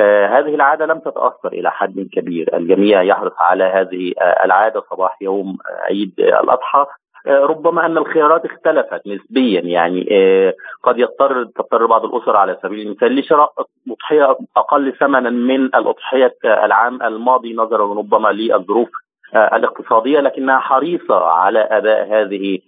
[0.00, 2.56] هذه العادة لم تتأثر إلى حد كبير.
[2.56, 4.12] الجميع يحرص على هذه
[4.44, 6.86] العادة صباح يوم عيد الأضحى.
[7.26, 12.86] آه، ربما أن الخيارات اختلفت نسبيا يعني آه، قد يضطر تضطر بعض الأسر على سبيل
[12.86, 13.52] المثال لشراء
[13.90, 19.03] أضحية أقل ثمنا من الأضحية العام الماضي نظرا ربما للظروف آه،
[19.36, 22.58] الاقتصادية لكنها حريصة على أداء هذه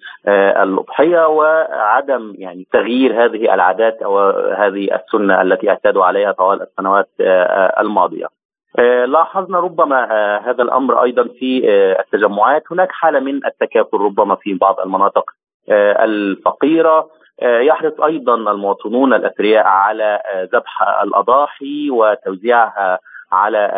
[0.63, 7.09] الأضحية وعدم يعني تغيير هذه العادات أو هذه السنة التي اعتادوا عليها طوال السنوات
[7.81, 8.27] الماضية.
[8.79, 14.35] آه، لاحظنا ربما آه، هذا الأمر أيضا في آه، التجمعات هناك حالة من التكافل ربما
[14.35, 15.31] في بعض المناطق
[15.71, 17.09] الفقيرة
[17.43, 20.21] يحرص أيضا المواطنون الأثرياء على
[20.53, 22.99] ذبح الأضاحي وتوزيعها
[23.33, 23.71] على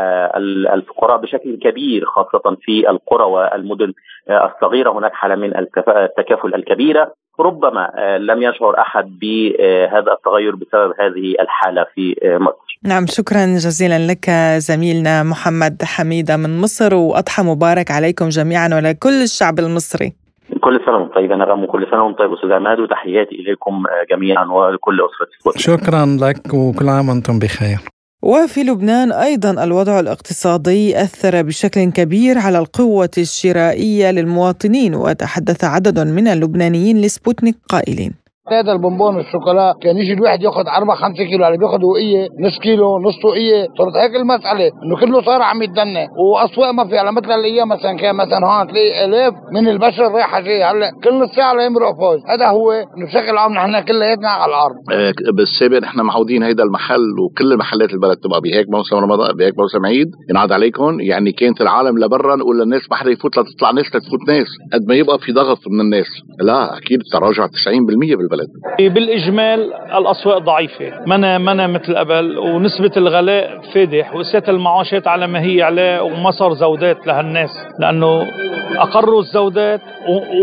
[0.75, 3.93] الفقراء بشكل كبير خاصة في القرى والمدن
[4.31, 11.87] الصغيرة هناك حالة من التكافل الكبيرة ربما لم يشعر أحد بهذا التغير بسبب هذه الحالة
[11.95, 12.79] في مصر.
[12.85, 19.59] نعم شكرا جزيلا لك زميلنا محمد حميدة من مصر وأضحى مبارك عليكم جميعا ولكل الشعب
[19.59, 20.13] المصري.
[20.61, 25.01] كل سنة وأنتم طيب أنا وكل سنة وأنتم طيب أستاذ عماد وتحياتي إليكم جميعا ولكل
[25.01, 27.79] أسرة شكرا لك وكل عام وأنتم بخير.
[28.23, 36.29] وفي لبنان أيضا الوضع الاقتصادي أثر بشكل كبير على القوة الشرائية للمواطنين وتحدث عدد من
[36.29, 38.28] اللبنانيين لسبوتنيك قائلين.
[38.53, 42.99] هذا البونبون والشوكولا كان يجي الواحد ياخذ 4 5 كيلو يعني بياخذ وقية نص كيلو
[42.99, 43.67] نص وقية.
[43.79, 46.07] صارت هيك المسألة إنه كله صار عم يتدنى.
[46.33, 50.41] وأسواق ما في على مثل الأيام مثلا كان مثلا هون تلاقي آلاف من البشر رايحة
[50.41, 54.51] جاي هلأ كل نص ساعه ليمرق فوز هذا هو إنه بشكل عام نحن كلياتنا على
[54.51, 54.75] الأرض.
[54.93, 59.87] آه، بالسابق نحن معودين هيدا المحل وكل المحلات البلد تبقى بهيك موسم رمضان بهيك موسم
[59.87, 60.09] عيد.
[60.31, 64.47] ينعاد عليكم يعني كانت العالم لبرا نقول للناس ما حدا يفوت لتطلع ناس لتفوت ناس
[64.73, 66.07] قد ما يبقى في ضغط من الناس.
[66.41, 68.38] لا أكيد تراجع 90% بالبلد.
[68.81, 70.93] بالإجمال الأسواق ضعيفة.
[71.07, 76.53] منا منا مثل قبل ونسبة الغلاء فادح وسات المعاشات على ما هي عليه وما صار
[76.53, 78.27] زودات لهالناس لأنه
[78.77, 79.81] اقروا الزودات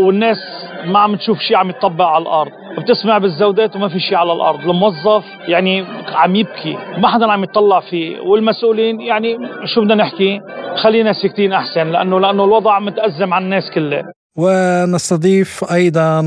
[0.00, 0.38] والناس
[0.86, 2.50] ما عم تشوف شيء عم يطبق على الأرض.
[2.78, 4.60] بتسمع بالزيادات وما في شيء على الأرض.
[4.60, 6.76] الموظف يعني عم يبكي.
[6.98, 8.20] ما حدا عم يطلع فيه.
[8.20, 10.40] والمسؤولين يعني شو بدنا نحكي؟
[10.76, 14.02] خلينا ساكتين أحسن لأنه لأنه الوضع متأزم على الناس كلها.
[14.36, 16.22] ونستضيف أيضا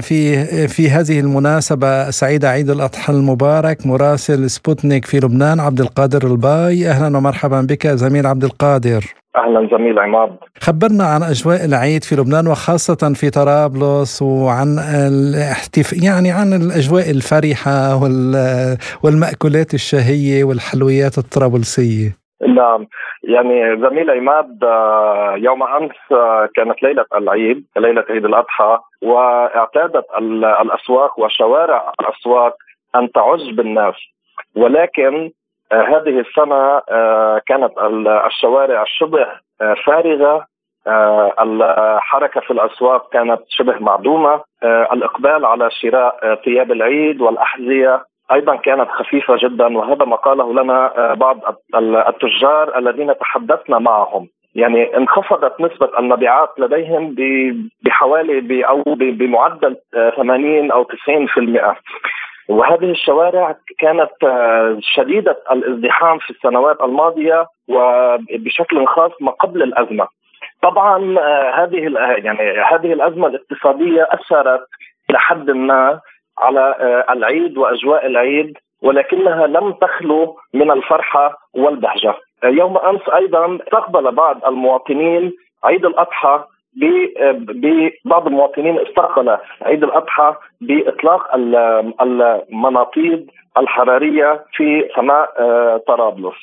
[0.00, 6.90] في في هذه المناسبة سعيده عيد الأضحى المبارك مراسل سبوتنيك في لبنان عبد القادر الباي.
[6.90, 9.04] أهلا ومرحبا بك زميل عبد القادر.
[9.36, 10.36] أهلا زميل عماد.
[10.60, 17.96] خبرنا عن أجواء العيد في لبنان وخاصة في طرابلس وعن الاحتف يعني عن الأجواء الفرحه
[19.02, 22.25] والمأكولات الشهية والحلويات الطرابلسية.
[22.40, 22.86] نعم.
[23.22, 31.20] يعني زميل عماد آه، يوم أمس آه، كانت ليلة العيد ليلة عيد الأضحى وأعتادت الأسواق
[31.20, 32.56] وشوارع الأسواق
[32.94, 33.94] أن تعج بالناس.
[34.56, 35.30] ولكن
[35.72, 36.80] آه، هذه السنة
[37.46, 37.72] كانت
[38.26, 39.26] الشوارع شبه
[39.86, 40.46] فارغة.
[41.40, 44.40] الحركة في الأسواق كانت شبه معدومة.
[44.64, 51.14] الإقبال على شراء ثياب العيد والأحذية أيضا كانت خفيفة جدا وهذا ما قاله لنا آه،
[51.14, 51.40] بعض
[52.08, 54.28] التجار الذين تحدثنا معهم.
[54.54, 57.14] يعني انخفضت نسبة المبيعات لديهم
[57.82, 59.76] بحوالي أو بمعدل
[60.16, 61.76] 80 آه، أو 90%
[62.48, 70.06] وهذه الشوارع كانت آه، شديدة الازدحام في السنوات الماضية وبشكل خاص ما قبل الأزمة.
[70.62, 71.18] طبعا
[71.54, 74.66] هذه يعني هذه الأزمة الاقتصادية أثرت
[75.10, 76.00] إلى حد ما
[76.38, 82.14] على آه، العيد وأجواء العيد ولكنها لم تخلو من الفرحة والبهجة.
[82.44, 85.32] آه، يوم أمس أيضا استقبل بعض المواطنين
[85.64, 86.44] عيد الأضحى
[87.18, 91.34] آه، ببعض المواطنين استقبل عيد الأضحى بإطلاق
[92.02, 95.28] المناطيد الحرارية في سماء
[95.78, 96.34] طرابلس.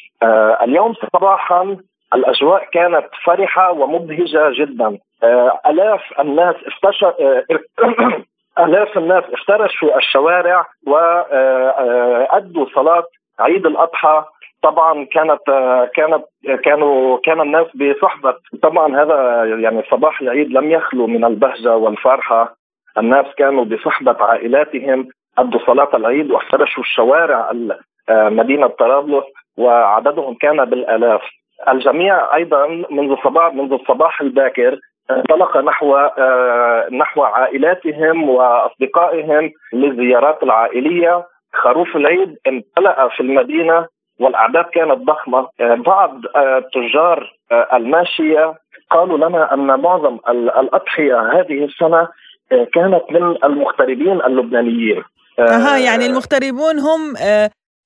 [0.63, 1.77] اليوم صباحا
[2.13, 4.97] الأجواء كانت فرحة ومبهجة جدا.
[5.65, 7.13] آلاف الناس استشر
[8.59, 13.03] آلاف الناس افترشوا الشوارع وأدوا صلاة
[13.39, 14.23] عيد الأضحى.
[14.63, 15.39] طبعا كانت
[15.95, 16.23] كانت
[16.63, 18.35] كانوا كان الناس بصحبة.
[18.61, 22.55] طبعا هذا يعني صباح العيد لم يخلو من البهجة والفرحة.
[22.97, 27.51] الناس كانوا بصحبة عائلاتهم أدوا صلاة العيد وافترشوا الشوارع
[28.09, 29.25] مدينة طرابلس
[29.57, 31.21] وعددهم كان بالآلاف.
[31.69, 34.77] الجميع أيضا منذ صباح منذ الصباح الباكر
[35.11, 41.27] انطلق نحو آه، نحو عائلاتهم وأصدقائهم للزيارات العائلية.
[41.53, 43.87] خروف العيد امتلأ في المدينة
[44.19, 45.47] والأعداد كانت ضخمة.
[45.61, 46.21] آه، بعض
[46.73, 48.53] تجار آه، الماشية
[48.89, 52.07] قالوا لنا أن معظم الأضحية هذه السنة
[52.73, 55.03] كانت من المغتربين اللبنانيين.
[55.39, 57.13] أها يعني المغتربون هم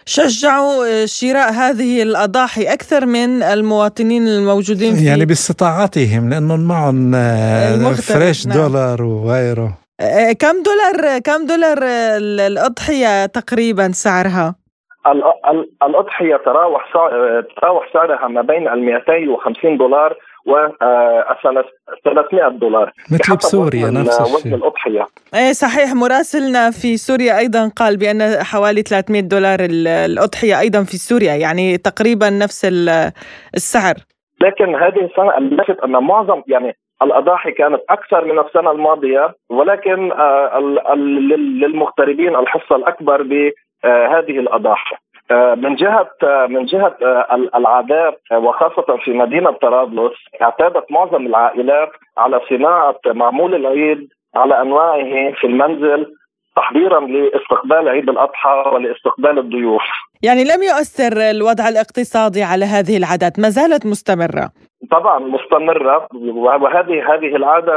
[0.06, 7.94] شجعوا آه، شراء هذه الأضاحي أكثر من المواطنين الموجودين في يعني باستطاعتهم لأنهم معهم آه،
[7.94, 8.58] فريش نعم.
[8.58, 11.78] دولار وغيره آه، كم دولار كم دولار
[12.48, 14.56] الأضحية تقريبا سعرها؟
[15.84, 16.94] الأضحية تراوح
[17.62, 20.54] تراوح سعرها ما بين ال 250 دولار و
[22.04, 22.92] 300 دولار.
[23.12, 24.36] مثل بسوريا نفس الشيء.
[24.36, 25.06] وزن الأضحية.
[25.36, 25.94] إيه صحيح.
[25.94, 29.60] مراسلنا في سوريا أيضا قال بأن حوالي 300 دولار
[30.06, 32.66] الأضحية أيضا في سوريا يعني تقريبا نفس
[33.56, 33.96] السعر.
[34.42, 40.60] لكن هذه السنة اللفت أن معظم يعني الأضاحي كانت أكثر من السنة الماضية ولكن آه،
[41.62, 44.96] للمغتربين الحصة الأكبر بهذه الأضاحي.
[44.96, 45.00] آه،
[45.32, 52.42] من جهة آه، من جهة آه، العادات وخاصة في مدينة طرابلس اعتادت معظم العائلات على
[52.50, 56.14] صناعة معمول العيد على أنواعه في المنزل
[56.56, 59.84] تحضيرا لاستقبال عيد الأضحى ولاستقبال الضيوف.
[60.24, 64.50] يعني لم يؤثر الوضع الاقتصادي على هذه العادات، ما زالت مستمرة.
[64.92, 67.74] طبعا مستمرة وهذه هذه العادة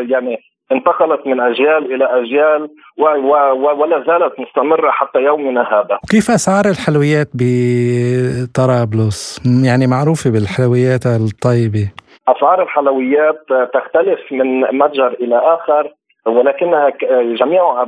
[0.00, 0.38] يعني
[0.72, 5.98] انتقلت من أجيال إلى أجيال و و و ولا زالت مستمرة حتى يومنا هذا.
[6.10, 11.90] كيف أسعار الحلويات بطرابلس؟ يعني معروفة بالحلويات الطيبة.
[12.28, 13.40] أسعار الحلويات
[13.74, 15.92] تختلف من متجر إلى آخر
[16.26, 16.92] ولكنها
[17.40, 17.84] جميعها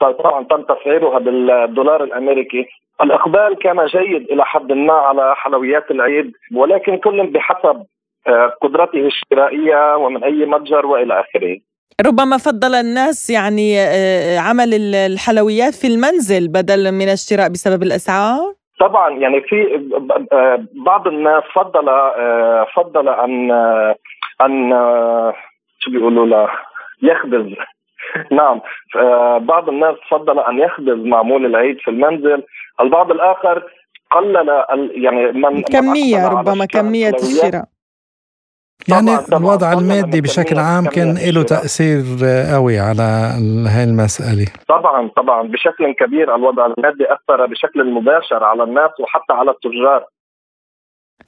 [0.00, 2.66] طبعا تم تسعيرها بالدولار الأمريكي
[3.02, 7.82] الإقبال كان جيد إلى حد ما على حلويات العيد ولكن كل بحسب
[8.62, 11.56] قدرته الشرائية ومن أي متجر وإلى آخره.
[12.06, 13.78] ربما فضل الناس يعني
[14.38, 19.56] عمل الحلويات في المنزل بدل من الشراء بسبب الأسعار؟ طبعا يعني في
[20.86, 21.86] بعض الناس فضل
[22.76, 23.50] فضل أن
[24.40, 24.70] أن
[25.78, 26.48] شو بيقولوا له
[27.02, 27.54] يخبز.
[28.38, 28.60] نعم
[29.46, 32.42] بعض الناس فضل أن يخبز معمول العيد في المنزل.
[32.80, 33.62] البعض الآخر
[34.10, 34.48] قلل
[34.94, 37.64] يعني من كمية ربما كمية الشراء.
[38.88, 42.04] يعني الوضع المادي بشكل عام كان له تأثير
[42.52, 43.02] قوي على
[43.68, 44.46] هاي المسألة.
[44.68, 45.42] طبعا طبعا.
[45.42, 50.04] بشكل كبير الوضع المادي أثر بشكل مباشر على الناس وحتى على التجار.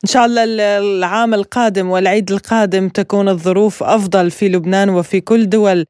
[0.04, 0.44] إن شاء الله
[0.78, 5.84] العام القادم والعيد القادم تكون الظروف أفضل في لبنان وفي كل دول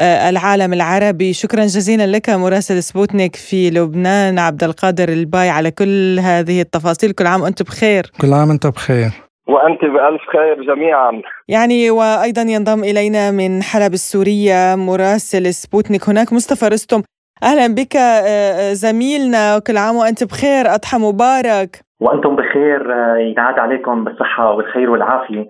[0.00, 1.32] العالم العربي.
[1.32, 7.12] شكرا جزيلا لك مراسل سبوتنيك في لبنان عبد القادر الباي على كل هذه التفاصيل.
[7.12, 8.10] كل عام وأنت بخير.
[8.20, 9.29] كل عام أنت بخير.
[9.48, 16.68] وأنت بألف خير جميعا يعني وأيضا ينضم إلينا من حلب السورية مراسل سبوتنيك هناك مصطفى
[16.68, 17.02] رستم
[17.42, 17.96] أهلا بك
[18.72, 22.80] زميلنا كل عام وأنت بخير أضحى مبارك وأنتم بخير
[23.18, 25.48] ينعاد عليكم بالصحة والخير والعافية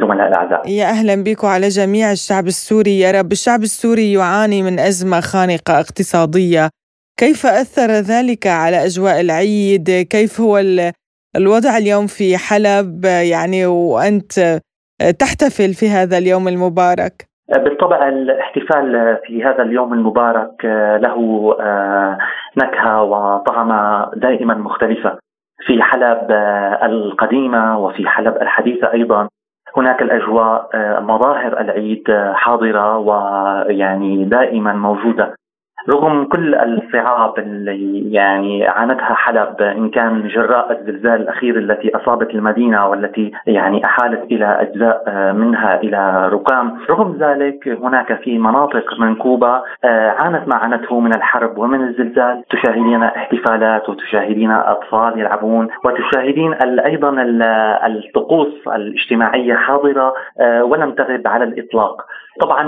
[0.00, 0.68] زملاء الأعزاء.
[0.68, 5.80] يا أهلا بك وعلى جميع الشعب السوري يا رب الشعب السوري يعاني من أزمة خانقة
[5.80, 6.68] اقتصادية.
[7.16, 10.58] كيف أثر ذلك على أجواء العيد؟ كيف هو
[11.36, 14.60] الوضع اليوم في حلب يعني وأنت
[15.18, 20.64] تحتفل في هذا اليوم المبارك؟ بالطبع الاحتفال في هذا اليوم المبارك
[21.04, 21.16] له
[22.56, 25.18] نكهة وطعمه دائما مختلفة.
[25.66, 26.30] في حلب
[26.82, 29.28] القديمة وفي حلب الحديثة أيضا.
[29.76, 30.68] هناك الأجواء
[31.00, 32.04] مظاهر العيد
[32.34, 35.34] حاضرة ويعني دائما موجودة.
[35.90, 42.88] رغم كل الصعاب اللي يعني عانتها حلب إن كان جراء الزلزال الأخير التي أصابت المدينة
[42.88, 49.62] والتي يعني أحالت إلى أجزاء منها إلى ركام، رغم ذلك هناك في مناطق منكوبه
[50.18, 56.52] عانت ما عانته من الحرب ومن الزلزال، تشاهدين احتفالات وتشاهدين أطفال يلعبون وتشاهدين
[56.86, 57.16] أيضا
[57.86, 60.14] الطقوس الاجتماعية حاضرة
[60.62, 62.06] ولم تغب على الإطلاق.
[62.40, 62.64] طبعا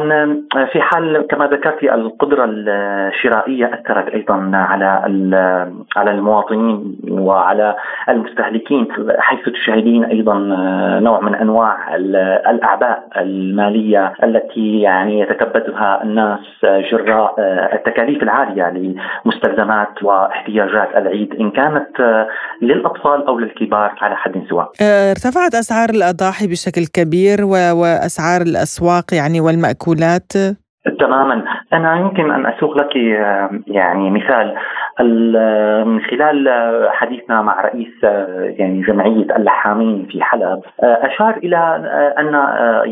[0.73, 4.87] في حال كما ذكرت القدرة الشرائية أثرت أيضا على
[5.97, 7.77] على المواطنين وعلى
[8.09, 8.89] المستهلكين
[9.19, 10.35] حيث تشاهدين أيضا
[11.01, 11.95] نوع من أنواع
[12.51, 16.39] الأعباء المالية التي يعني يتكبدها الناس
[16.93, 17.35] جراء
[17.75, 18.95] التكاليف العالية
[19.25, 22.27] لمستلزمات واحتياجات العيد إن كانت
[22.63, 24.71] للأطفال أو للكبار على حد سواء.
[25.11, 30.33] ارتفعت أسعار الأضاحي بشكل كبير وأسعار الأسواق يعني والمأكولات
[30.99, 31.45] تماما.
[31.73, 32.97] أنا يمكن أن أسوق لك
[33.67, 34.55] يعني مثال.
[35.87, 36.49] من خلال
[36.91, 38.03] حديثنا مع رئيس
[38.59, 41.57] يعني جمعية اللحامين في حلب أشار إلى
[42.19, 42.35] أن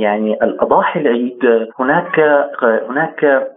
[0.01, 2.21] يعني الأضاحي العيد هناك
[2.91, 3.49] هناك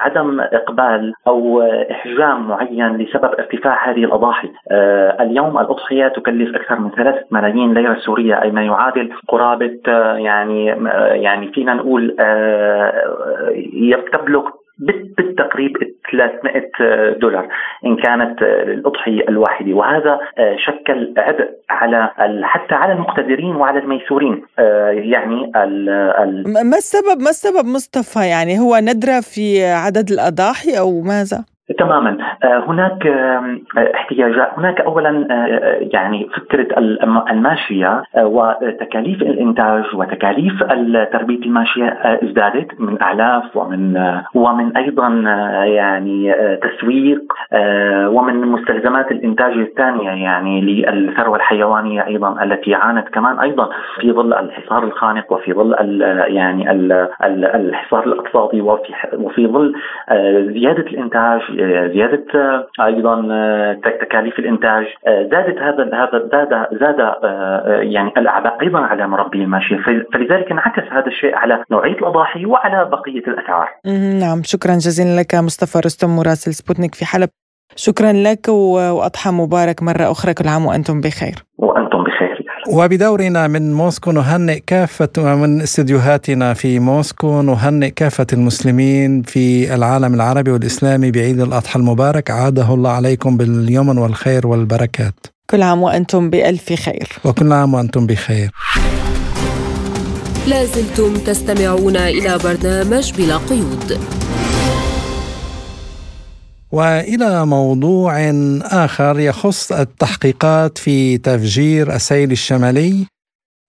[0.00, 4.50] عدم إقبال أو احجام معين لسبب ارتفاع هذه الأضاحي.
[5.20, 9.78] اليوم الأضحية تكلف أكثر من ثلاثة ملايين ليرة سورية أي ما يعادل قرابة
[10.16, 10.66] يعني
[11.22, 12.16] يعني فينا نقول
[14.12, 14.50] تبلغ
[15.18, 15.72] بالتقريب
[16.12, 17.48] 300 دولار
[17.86, 20.18] إن كانت الاضحيه الواحدة وهذا
[20.66, 22.10] شكل عبء على
[22.42, 24.42] حتى على المقتدرين وعلى الميسورين
[25.12, 31.00] يعني ال ال ما السبب ما السبب مصطفى يعني هو ندرة في عدد الأضاحي أو
[31.00, 31.44] ماذا؟
[31.78, 32.16] تماما.
[32.44, 33.06] هناك
[33.94, 34.48] احتياجات.
[34.58, 35.26] هناك اولا
[35.92, 36.78] يعني فكرة
[37.30, 40.62] الماشية وتكاليف الإنتاج وتكاليف
[41.12, 41.86] تربيه الماشية
[42.22, 43.96] ازدادت من اعلاف ومن
[44.34, 45.08] ومن أيضا
[45.64, 47.32] يعني تسويق
[48.08, 53.68] ومن مستلزمات الإنتاج الثانية يعني للثروة الحيوانية أيضا التي عانت كمان أيضا
[54.00, 55.74] في ظل الحصار الخانق وفي ظل
[56.28, 56.70] يعني
[57.56, 59.74] الحصار الأقتصادي وفي وفي ظل
[60.52, 61.40] زيادة الإنتاج
[61.94, 62.24] زيادة
[62.80, 63.22] أيضا
[64.00, 66.98] تكاليف الإنتاج زادت هذا هذا زاد زاد
[67.92, 69.76] يعني الأعباء أيضا على مربي الماشيه
[70.12, 73.68] فلذلك انعكس هذا الشيء على نوعية الأضاحي وعلى بقية الأسعار.
[74.20, 77.28] نعم شكرا جزيلا لك مصطفى رستم مراسل سبوتنيك في حلب.
[77.76, 81.34] شكرا لك وأضحى مبارك مرة أخرى كل عام وأنتم بخير.
[81.58, 81.93] وأنتم بخير.
[82.68, 90.50] وبدورنا من موسكو نهنئ كافة من استديوهاتنا في موسكو نهنئ كافة المسلمين في العالم العربي
[90.50, 92.30] والإسلامي بعيد الأضحى المبارك.
[92.30, 95.14] عاده الله عليكم باليمن والخير والبركات.
[95.50, 97.08] كل عام وأنتم بألف خير.
[97.24, 98.50] وكل عام وأنتم بخير.
[100.46, 103.98] لازلتم تستمعون إلى برنامج بلا قيود.
[106.74, 108.30] وإلى موضوع
[108.62, 113.06] آخر يخص التحقيقات في تفجير السيل الشمالي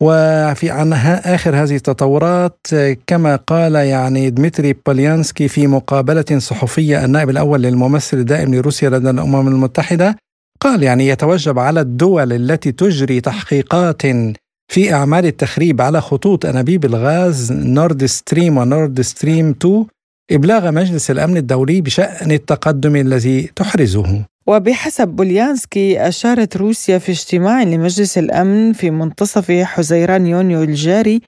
[0.03, 2.68] وفي عن آخر هذه التطورات
[3.08, 9.47] كما قال يعني دمتري بوليانسكي في مقابلة صحفية النائب الأول للممثل الدائم لروسيا لدى الأمم
[9.47, 10.18] المتحدة
[10.62, 14.01] قال يعني يتوجب على الدول التي تجري تحقيقات
[14.72, 19.86] في أعمال التخريب على خطوط أنابيب الغاز نورد ستريم ونورد ستريم 2
[20.32, 24.26] إبلاغ مجلس الأمن الدولي بشأن التقدم الذي تحرزه.
[24.47, 31.21] وبحسب بوليانسكي أشارت روسيا في اجتماع لمجلس الأمن في منتصف حزيران يونيو الجاري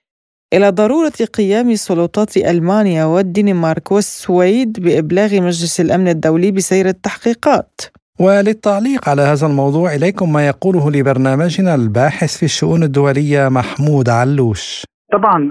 [0.54, 7.82] إلى ضرورة قيام سلطات ألمانيا والدنمارك والسويد بإبلاغ مجلس الأمن الدولي بسير التحقيقات.
[8.20, 14.84] وللتعليق على هذا الموضوع إليكم ما يقوله لبرنامجنا الباحث في الشؤون الدولية محمود علوش.
[15.12, 15.50] طبعا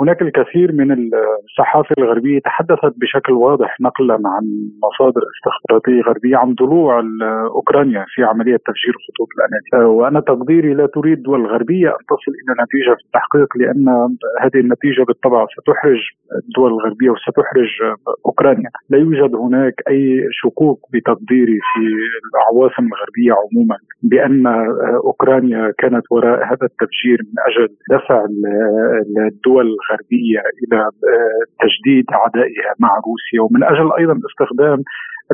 [0.00, 1.10] هناك الكثير من
[1.44, 4.44] الصحافة الغربية تحدثت بشكل واضح نقلا عن
[4.82, 7.02] مصادر استخباراتية غربية عن ضلوع
[7.54, 12.52] اوكرانيا في عملية تفجير خطوط الانابيب وأنا تقديري لا تريد الدول الغربيه أن تصل إلى
[12.64, 13.86] نتيجة في التحقيق لأن
[14.40, 16.00] هذه النتيجة بالطبع ستحرج
[16.48, 17.70] الدول الغربية وستحرج
[18.26, 18.70] أوكرانيا.
[18.90, 21.80] لا يوجد هناك أي شكوك بتقديري في
[22.34, 24.46] العواصم الغربية عموما بأن
[25.04, 28.26] أوكرانيا كانت وراء هذا التفجير من أجل دفع
[29.28, 33.40] الدول الغربية إلى آه، تجديد عدائها مع روسيا.
[33.40, 34.82] ومن أجل أيضا استخدام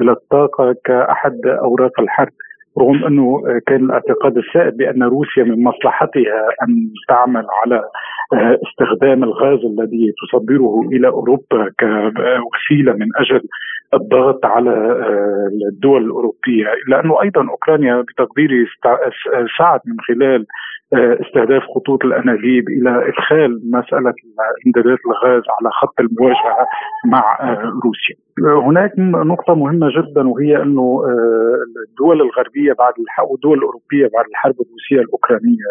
[0.02, 2.32] الطاقة كأحد أوراق الحرب
[2.78, 7.82] رغم أنه كان الاعتقاد السائد بأن روسيا من مصلحتها أن تعمل على
[8.32, 13.40] آه، استخدام الغاز الذي تصدره إلى أوروبا كوسيلة من أجل
[13.94, 18.66] الضغط على آه، الدول الأوروبية الا انه أيضا أوكرانيا بتقديري
[19.58, 20.46] سعت من خلال
[20.94, 24.14] آه، استهداف خطوط الانابيب إلى إدخال مسألة
[24.66, 26.66] امدادات الغاز على خط المواجهة
[27.06, 27.36] مع
[27.84, 28.25] روسيا.
[28.44, 31.02] هناك نقطة مهمة جدا وهي أنه
[31.88, 32.92] الدول الغربية بعد
[33.30, 35.70] والدول الأوروبية بعد الحرب الروسية الأوكرانية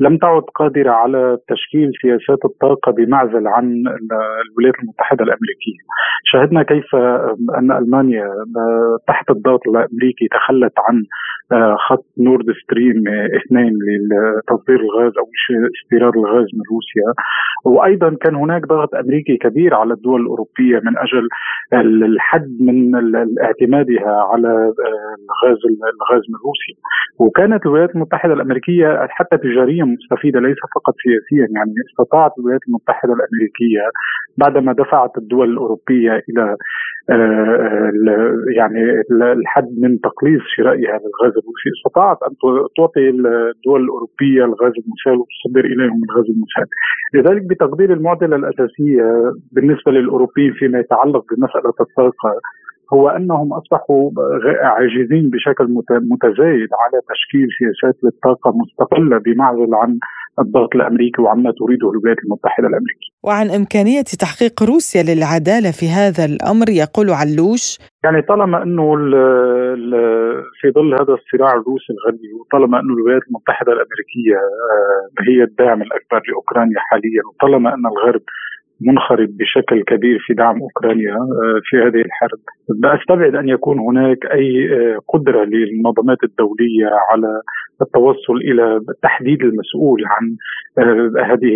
[0.00, 3.84] لم تعد قادرة على تشكيل سياسات الطاقة بمعزل عن
[4.50, 5.82] الولايات المتحدة الأمريكية.
[6.24, 6.94] شاهدنا كيف
[7.58, 8.28] أن ألمانيا
[9.08, 11.02] تحت الضغط الأمريكي تخلت عن
[11.88, 13.72] خط نورد ستريم اثنين
[14.08, 15.26] لتصدير الغاز أو
[15.84, 17.12] استيراد الغاز من روسيا
[17.64, 21.28] وأيضا كان هناك ضغط أمريكي كبير على الدول الأوروبية من أجل
[22.02, 22.94] الحد من
[23.42, 25.60] اعتمادها على الغاز
[25.94, 26.74] الغاز من روسيا.
[27.18, 33.82] وكانت الولايات المتحدة الأمريكية حتى تجاريا مستفيدة ليس فقط سياسيا يعني استطاعت الولايات المتحدة الأمريكية
[34.38, 36.56] بعدما دفعت الدول الأوروبية إلى آه،
[38.56, 38.80] يعني
[39.32, 41.68] الحد من تقليص شرائها للغاز الروسي.
[41.78, 42.34] استطاعت أن
[42.76, 46.66] تعطي الدول الأوروبية الغاز المسال وتصدر إليهم الغاز المسال
[47.14, 52.40] لذلك بتقدير المعضلة الأساسية بالنسبة للأوروبيين فيما يتعلق بمسألة الطاقه
[52.92, 54.10] هو أنهم أصبحوا
[54.62, 59.98] عاجزين بشكل متزايد على تشكيل سياسات للطاقة مستقلة بمعزل عن
[60.38, 63.12] الضغط الأمريكي وعما تريده الولايات المتحدة الأمريكية.
[63.22, 69.92] وعن إمكانية تحقيق روسيا للعدالة في هذا الأمر يقول علوش يعني طالما أنه ال ال
[70.60, 76.20] في ظل هذا الصراع الروسي الغربي وطالما أنه الولايات المتحدة الأمريكية آه، هي الداعم الأكبر
[76.28, 78.22] لأوكرانيا حاليا وطالما أن الغرب
[78.86, 82.40] منخرط بشكل كبير في دعم أوكرانيا آه، في هذه الحرب
[83.00, 87.40] استبعد أن يكون هناك أي آه، قدرة للمنظمات الدولية على
[87.82, 90.24] التوصل إلى تحديد المسؤول عن
[90.78, 91.52] آه، هذه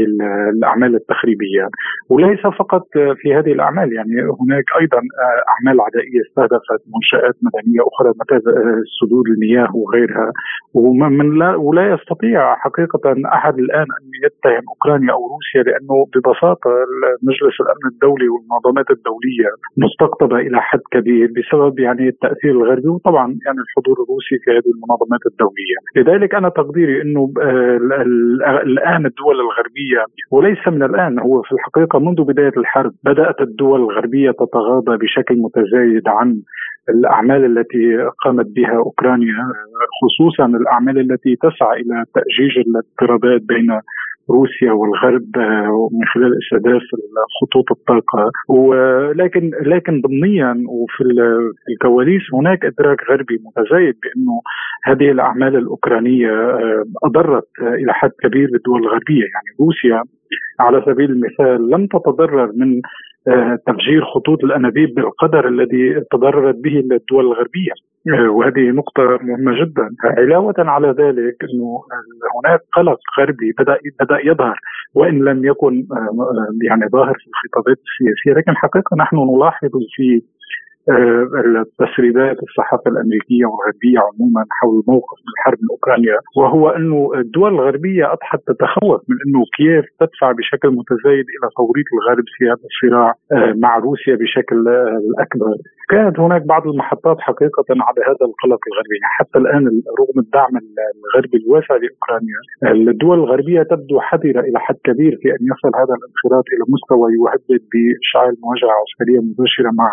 [0.54, 1.68] الأعمال التخريبية.
[2.10, 2.86] وليس فقط
[3.20, 5.00] في هذه الأعمال يعني هناك أيضا
[5.52, 8.42] أعمال عدائية استهدفت منشآت مدنية أخرى مثل
[9.00, 10.32] سدود المياه وغيرها.
[10.74, 13.04] ومن لا ولا يستطيع حقيقة
[13.36, 16.70] أحد الآن أن يتهم أوكرانيا أو روسيا لأنه ببساطة
[17.28, 19.50] مجلس الأمن الدولي والمنظمات الدولية
[19.84, 25.22] مستقطبة إلى حد كبير بسبب يعني التأثير الغربي وطبعا يعني الحضور الروسي في هذه المنظمات
[25.30, 27.76] الدولية، لذلك أنا تقديري إنه آه،
[28.62, 34.30] الآن الدول الغربية وليس من الآن هو في الحقيقة منذ بداية الحرب بدأت الدول الغربية
[34.30, 36.36] تتغاضى بشكل متزايد عن
[36.88, 39.52] الأعمال التي قامت بها أوكرانيا
[40.02, 43.80] خصوصا الأعمال التي تسعى إلى تأجيج الاضطرابات بين
[44.30, 46.82] روسيا والغرب آه، من خلال استهداف
[47.40, 48.30] خطوط الطاقة.
[48.48, 51.04] ولكن لكن ضمنيا وفي
[51.70, 54.40] الكواليس هناك إدراك غربي متزايد بأنه
[54.84, 59.26] هذه الأعمال الأوكرانية آه، أضرت إلى حد كبير بالدول الغربية.
[59.34, 60.02] يعني روسيا
[60.60, 62.80] على سبيل المثال لم تتضرر من
[63.28, 67.72] آه، تفجير خطوط الأنابيب بالقدر الذي تضررت به الدول الغربية.
[68.06, 69.90] وهذه نقطة مهمة جدا.
[70.04, 71.82] علاوة على ذلك أنه
[72.36, 74.60] هناك قلق غربي بدأ بدأ يظهر
[74.94, 75.86] وإن لم يكن
[76.62, 83.98] يعني ظاهر في الخطابات السياسية لكن حقيقة نحن نلاحظ في آه، التسريبات الصحافة الأمريكية والغربية
[84.08, 89.84] عموما حول الموقف من الحرب الاوكرانيا وهو أنه الدول الغربية أضحت تتخوف من أنه كييف
[90.00, 95.56] تدفع بشكل متزايد إلى توريط الغرب في هذا الصراع آه، مع روسيا بشكل آه، الأكبر.
[95.88, 99.62] كانت هناك بعض المحطات حقيقة على هذا القلق الغربي، يعني حتى الآن
[100.00, 100.54] رغم الدعم
[101.04, 102.38] الغربي الواسع لأوكرانيا،
[102.92, 107.62] الدول الغربية تبدو حذرة إلى حد كبير في أن يصل هذا الانخراط إلى مستوى يهدد
[107.72, 109.88] باشعال مواجهه عسكريه مباشره مع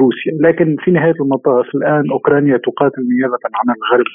[0.00, 0.33] روسيا.
[0.40, 4.06] لكن في نهاية المطاف الآن أوكرانيا تقاتل نيابة عن الغرب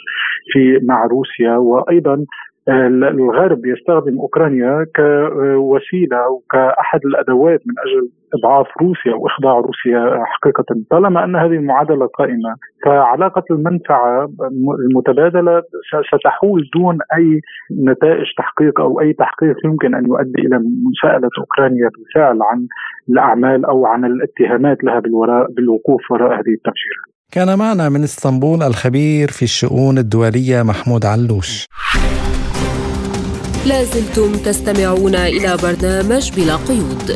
[0.53, 2.25] في مع روسيا وأيضا
[2.69, 11.35] الغرب يستخدم أوكرانيا كوسيلة وكاحد الأدوات من أجل إضعاف روسيا وإخضاع روسيا حقيقة طالما أن
[11.35, 12.55] هذه المعادلة قائمة
[12.85, 14.29] فعلاقة المنفعة
[14.85, 15.61] المتبادلة
[16.13, 17.41] ستحول دون أي
[17.91, 20.59] نتائج تحقيق أو أي تحقيق يمكن أن يؤدي إلى
[20.89, 22.67] مساءلة أوكرانيا بالفعل عن
[23.09, 27.09] الأعمال أو عن الاتهامات لها بالوراء بالوقوف وراء هذه التفجيرات.
[27.31, 31.65] كان معنا من إسطنبول الخبير في الشؤون الدولية محمود علوش.
[33.67, 37.07] لازلتم تستمعون إلى برنامج بلا قيود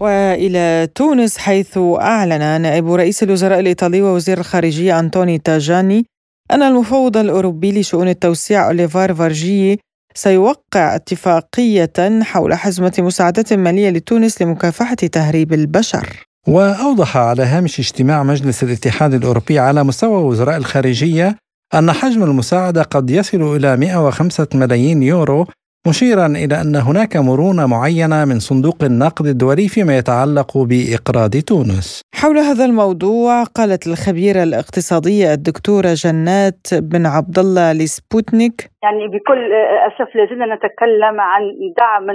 [0.00, 6.06] وإلى تونس حيث أعلن نائب رئيس الوزراء الإيطالي ووزير الخارجية أنطوني تاجاني
[6.50, 9.80] أن المفوض الأوروبي لشؤون التوسيع أوليفار فارجي
[10.14, 16.26] سيوقع اتفاقية حول حزمة مساعدات مالية لتونس لمكافحة تهريب البشر.
[16.48, 21.36] وأوضح على هامش اجتماع مجلس الاتحاد الأوروبي على مستوى وزراء الخارجية
[21.74, 25.46] أن حجم المساعدة قد يصل إلى 105 ملايين يورو
[25.86, 32.00] مشيرا إلى أن هناك مرونة معينة من صندوق النقد الدولي فيما يتعلق بإقراض تونس.
[32.14, 40.16] حول هذا الموضوع قالت الخبيرة الاقتصادية الدكتورة جنات بن عبد الله لسبوتنيك يعني بكل أسف
[40.16, 41.42] لازلنا نتكلم عن
[41.78, 42.06] دعم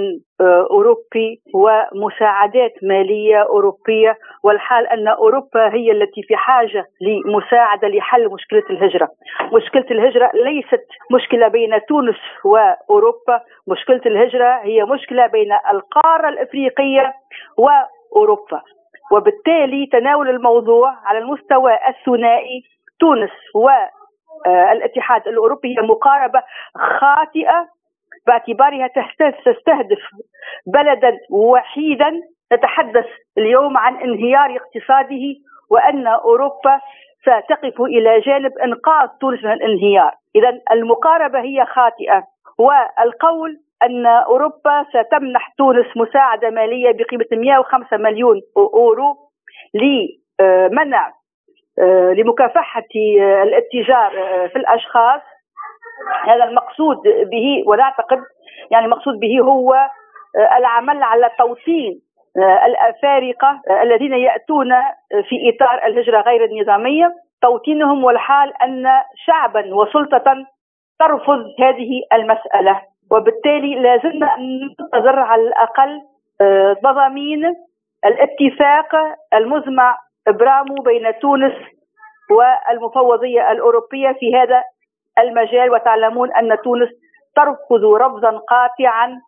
[0.70, 9.08] أوروبي ومساعدات مالية أوروبية والحال أن أوروبا هي التي في حاجة لمساعدة لحل مشكلة الهجرة.
[9.52, 17.12] مشكلة الهجرة ليست مشكلة بين تونس وأوروبا، مشكلة الهجرة هي مشكلة بين القارة الأفريقية
[17.58, 18.62] وأوروبا.
[19.12, 22.62] وبالتالي تناول الموضوع على المستوى الثنائي
[23.00, 23.68] تونس و
[24.46, 26.42] الاتحاد الأوروبي هي مقاربة
[26.76, 27.68] خاطئة
[28.26, 28.90] باعتبارها
[29.44, 30.02] تستهدف
[30.66, 32.20] بلدا وحيدا.
[32.52, 33.06] نتحدث
[33.38, 35.24] اليوم عن انهيار اقتصاده
[35.70, 36.80] وأن أوروبا
[37.22, 42.24] ستقف إلى جانب إنقاذ تونس من الانهيار، اذا المقاربة هي خاطئة
[42.58, 49.16] والقول أن أوروبا ستمنح تونس مساعدة مالية بقيمة 105 مليون أورو
[49.74, 51.12] لمنع آه،
[52.16, 52.88] لمكافحة
[53.20, 55.20] آه، الاتجار آه، في الأشخاص.
[56.26, 58.18] هذا المقصود به ونعتقد
[58.70, 59.88] يعني المقصود به هو
[60.58, 62.00] العمل على توطين
[62.66, 64.72] الأفارقة الذين يأتون
[65.28, 67.14] في إطار الهجرة غير النظامية.
[67.42, 68.86] توطينهم والحال أن
[69.26, 70.46] شعبا وسلطة
[70.98, 76.00] ترفض هذه المسألة وبالتالي لازلنا ننتظر على الأقل
[76.84, 77.54] مضامين
[78.04, 79.96] الاتفاق المزمع
[80.28, 81.52] ابراموا بين تونس
[82.30, 84.62] والمفوضية الأوروبية في هذا
[85.18, 85.70] المجال.
[85.70, 86.88] وتعلمون أن تونس
[87.36, 89.20] ترفض رفضا قاطعا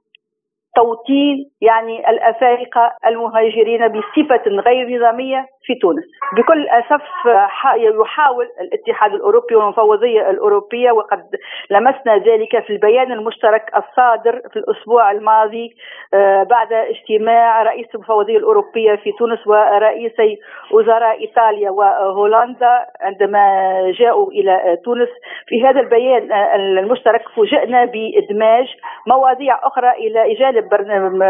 [0.76, 5.47] توطين يعني الأفارقة المهاجرين بصفة غير نظامية.
[5.64, 6.04] في تونس.
[6.36, 7.02] بكل أسف
[7.76, 11.24] يحاول الاتحاد الأوروبي والمفوضيه الأوروبية وقد
[11.70, 15.76] لمسنا ذلك في البيان المشترك الصادر في الأسبوع الماضي
[16.14, 20.38] آه، بعد اجتماع رئيس المفوضية الأوروبية في تونس ورئيسي
[20.72, 23.44] وزراء إيطاليا وهولندا عندما
[23.98, 25.08] جاءوا إلى تونس.
[25.46, 28.66] في هذا البيان آه، المشترك فوجئنا بإدماج
[29.06, 30.68] مواضيع أخرى إلى جانب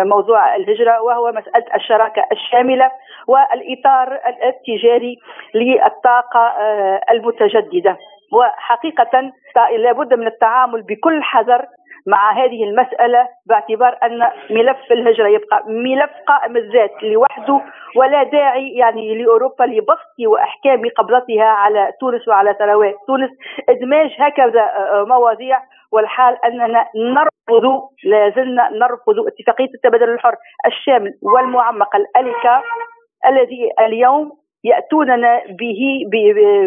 [0.06, 2.90] موضوع الهجرة وهو مسألة الشراكة الشاملة
[3.26, 5.18] والإطار التجاري
[5.54, 7.98] للطاقة آه، المتجددة.
[8.32, 9.32] وحقيقة
[9.76, 11.64] لابد من التعامل بكل حذر
[12.06, 17.60] مع هذه المسألة باعتبار أن ملف الهجرة يبقى ملف قائم الذات لوحده
[17.96, 23.30] ولا داعي يعني لأوروبا لبسط وأحكام قبضتها على تونس وعلى ثروات تونس.
[23.68, 25.60] إدماج هكذا آه، آه، مواضيع
[25.92, 30.34] والحال أننا نرفض لازلنا نرفض اتفاقية التبادل الحر
[30.66, 32.62] الشامل والمعمق الأليكا
[33.28, 34.32] الذي اليوم
[34.64, 35.80] يأتوننا به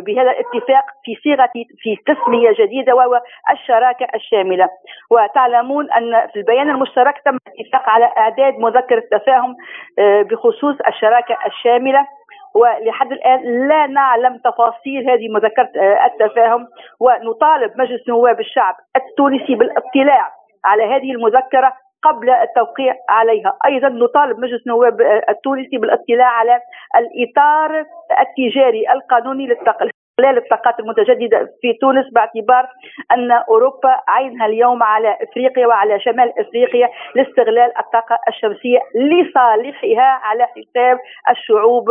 [0.06, 4.70] بهذا الاتفاق في صيغه في تسمية جديدة وهو الشراكة الشاملة.
[5.12, 9.56] وتعلمون أن في البيان المشترك تم الاتفاق على أعداد مذكرة تفاهم
[10.00, 12.08] آه، بخصوص الشراكة الشاملة.
[12.56, 15.70] ولحد الآن لا نعلم تفاصيل هذه مذكرة
[16.06, 16.68] التفاهم.
[17.00, 20.32] ونطالب مجلس نواب الشعب التونسي بالاطلاع
[20.66, 21.74] على هذه المذكرة.
[22.04, 23.58] قبل التوقيع عليها.
[23.66, 26.60] أيضا نطالب مجلس نواب التونسي بالاطلاع على
[27.00, 27.86] الإطار
[28.24, 32.66] التجاري القانوني استغلال الطاقات المتجددة في تونس باعتبار
[33.12, 40.98] أن أوروبا عينها اليوم على إفريقيا وعلى شمال إفريقيا لاستغلال الطاقة الشمسية لصالحها على حساب
[41.32, 41.86] الشعوب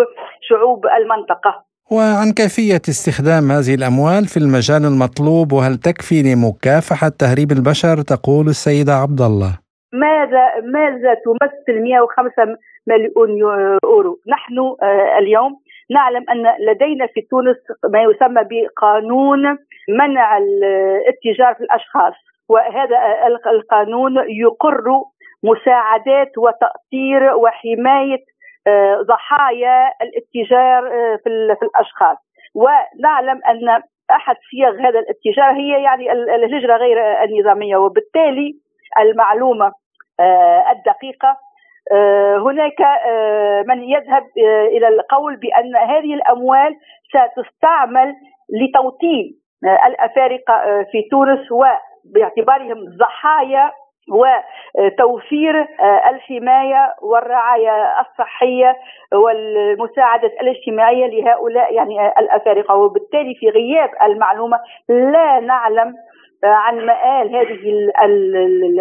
[0.48, 1.64] شعوب المنطقة.
[1.90, 8.92] وعن كيفية استخدام هذه الأموال في المجال المطلوب وهل تكفي لمكافحة تهريب البشر؟ تقول السيدة
[8.92, 9.65] عبد الله.
[9.92, 12.56] ماذا ماذا تمثل 105
[12.86, 14.74] مليون يورو نحن
[15.18, 15.56] اليوم
[15.90, 17.56] نعلم أن لدينا في تونس
[17.92, 19.58] ما يسمى بقانون
[19.88, 22.14] منع الاتجار في الأشخاص
[22.48, 22.98] وهذا
[23.46, 24.84] القانون يقر
[25.42, 28.24] مساعدات وتأطير وحماية
[29.02, 30.82] ضحايا الاتجار
[31.56, 32.16] في الأشخاص.
[32.54, 38.54] ونعلم أن أحد صيغ هذا الاتجار هي يعني الهجرة غير النظامية وبالتالي
[38.98, 39.72] المعلومة
[40.70, 41.36] الدقيقة.
[41.92, 46.76] آه، هناك آه، من يذهب آه، إلى القول بأن هذه الأموال
[47.08, 48.14] ستستعمل
[48.50, 49.34] لتوطين
[49.86, 53.72] الأفارقة في تونس وباعتبارهم ضحايا
[54.10, 55.66] وتوفير
[56.10, 58.76] الحماية والرعاية الصحية
[59.14, 62.74] والمساعدة الاجتماعية لهؤلاء يعني الأفارقة.
[62.74, 65.94] وبالتالي في غياب المعلومة لا نعلم
[66.44, 67.62] عن مآل هذه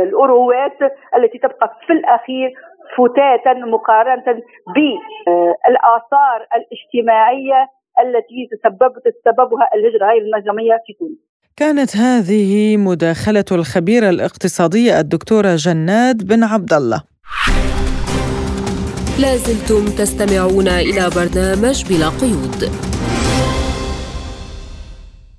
[0.03, 0.77] الأروات
[1.17, 2.53] التي تبقى في الأخير
[2.97, 4.41] فتاتا مقارنة
[4.75, 7.67] بالآثار الاجتماعية
[8.03, 11.17] التي تسببت تسببها الهجرة غير النظامية في تونس.
[11.57, 17.03] كانت هذه مداخلة الخبيره الاقتصاديه الدكتوره جناد بن عبد الله.
[19.21, 22.94] لازلتم تستمعون إلى برنامج بلا قيود.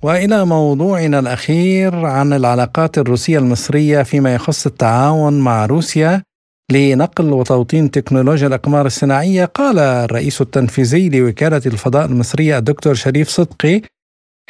[0.01, 6.23] وإلى موضوعنا الأخير عن العلاقات الروسية المصرية فيما يخص التعاون مع روسيا
[6.71, 9.45] لنقل وتوطين تكنولوجيا الأقمار الصناعية.
[9.45, 13.81] قال الرئيس التنفيذي لوكالة الفضاء المصرية الدكتور شريف صدقي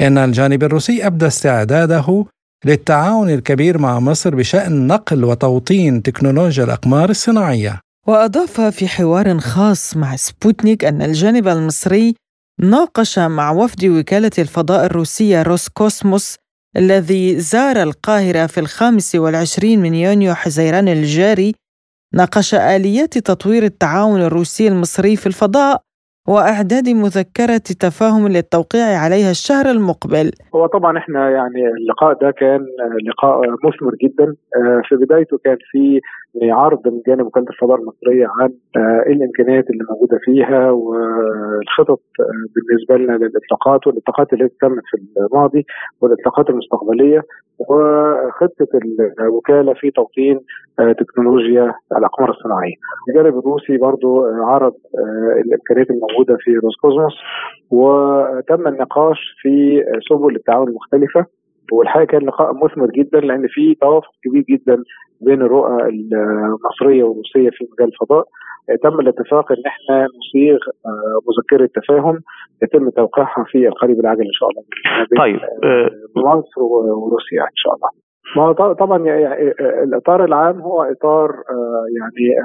[0.02, 2.26] إن الجانب الروسي أبدى استعداده
[2.66, 7.80] للتعاون الكبير مع مصر بشأن نقل وتوطين تكنولوجيا الأقمار الصناعية.
[8.08, 12.16] وأضاف في حوار خاص مع سبوتنيك أن الجانب المصري
[12.60, 16.36] ناقش مع وفد وكالة الفضاء الروسية روسكوسموس
[16.78, 21.56] الذي زار القاهرة في الخامس والعشرين من يونيو حزيران الجاري
[22.14, 25.82] ناقش آليات تطوير التعاون الروسي المصري في الفضاء
[26.28, 30.32] وأعداد مذكرة تفاهم للتوقيع عليها الشهر المقبل.
[30.56, 32.66] هو طبعا إحنا يعني اللقاء ده كان
[33.10, 36.02] لقاء مثمر جدا آه، في بدايته كان في
[36.42, 42.98] عرض من جانب وكالة الفضاء المصرية عن آه، الإمكانيات اللي موجودة فيها والخطط آه، بالنسبة
[42.98, 45.66] لنا للإطلاقات والإطلاقات اللي تمت في الماضي
[46.02, 47.22] والإطلاقات المستقبلية
[47.60, 48.68] وخطة
[49.20, 50.40] الوكالة في توطين
[51.00, 52.76] تكنولوجيا الاقمار الصناعية.
[53.10, 54.74] الجانب الروسي برضو عرض
[55.46, 57.14] الإمكانيات الموجودة في روسكوزموس
[57.72, 61.26] وتم النقاش في سبل التعاون المختلفة.
[61.72, 64.84] والحقيقة كان لقاء مثمر جدا لأن في توافق كبير جدا
[65.22, 68.26] بين الرؤى المصرية والروسية في مجال الفضاء.
[68.84, 72.20] تم الاتفاق إن إحنا نصيغ آه، مذكرة تفاهم
[72.64, 74.64] يتم توقيعها في القريب العاجل إن شاء الله.
[75.18, 77.90] طيب آه، مصر وروسيا إن شاء الله.
[78.36, 79.52] ما طبعا يعني
[79.84, 82.36] الإطار العام هو إطار آه، يعني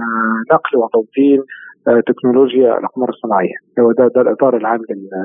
[0.52, 1.42] نقل وتوطين
[2.06, 4.80] تكنولوجيا الاقمار الصناعيه هو ده ده الإطار العام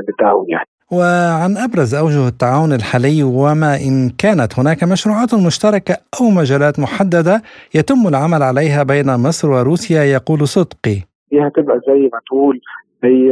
[0.08, 0.68] للتعاون يعني.
[0.92, 7.42] وعن أبرز أوجه التعاون الحالي وما إن كانت هناك مشروعات مشتركة أو مجالات محددة
[7.76, 10.98] يتم العمل عليها بين مصر وروسيا يقول صدقي.
[11.32, 12.60] دي هتبقى زي ما تقول
[13.04, 13.28] هي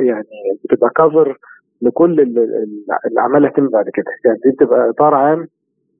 [0.00, 0.26] يعني
[0.64, 1.38] بتبقى كفر
[1.82, 2.20] لكل
[3.12, 5.48] الأعمال اللي هتتم بعد كده، يعني دي بتبقى إطار عام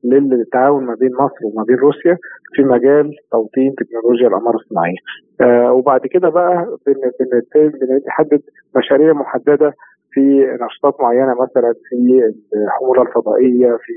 [0.05, 2.19] للتعاون ما بين مصر وما بين روسيا
[2.55, 4.97] في مجال توطين تكنولوجيا الاقمار الصناعيه.
[5.41, 8.41] آه وبعد كده بقى بنحدد
[8.77, 9.75] مشاريع محددة
[10.13, 12.33] في نشاطات معينة مثلا في
[12.67, 13.93] الحمولة الفضائية في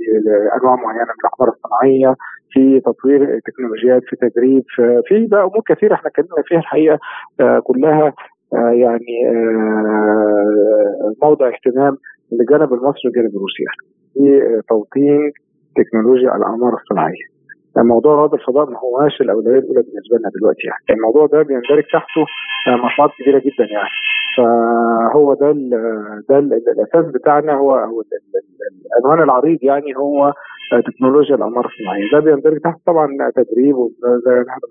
[0.61, 2.15] أنواع معينة من الاقمار الصناعيه
[2.51, 4.63] في تطوير التكنولوجيات في تدريب
[5.07, 6.99] في بقى أمور كثيرة إحنا اتكلمنا فيها الحقيقة
[7.39, 8.13] آه كلها
[8.53, 11.97] آه يعني آه موضع اهتمام
[12.31, 13.63] للجانب المصري والجانب الروسي
[14.13, 15.31] في توطين
[15.75, 17.27] تكنولوجيا الاقمار الصناعية.
[17.77, 20.99] موضوع رواد الفضاء ما هواش الاولويه الأولى بالنسبة لنا دلوقتي يعني.
[20.99, 22.25] الموضوع ده بيندرج تحته
[22.85, 23.89] مشروعات كبيرة جدا يعني.
[24.37, 25.69] فهو ده ال
[26.29, 28.03] ده ال الأساس بتاعنا هو أو
[28.97, 30.33] العنوان العريض يعني هو
[30.87, 32.11] تكنولوجيا الاقمار الصناعية.
[32.13, 33.75] ده بيندرج تحت طبعا تدريب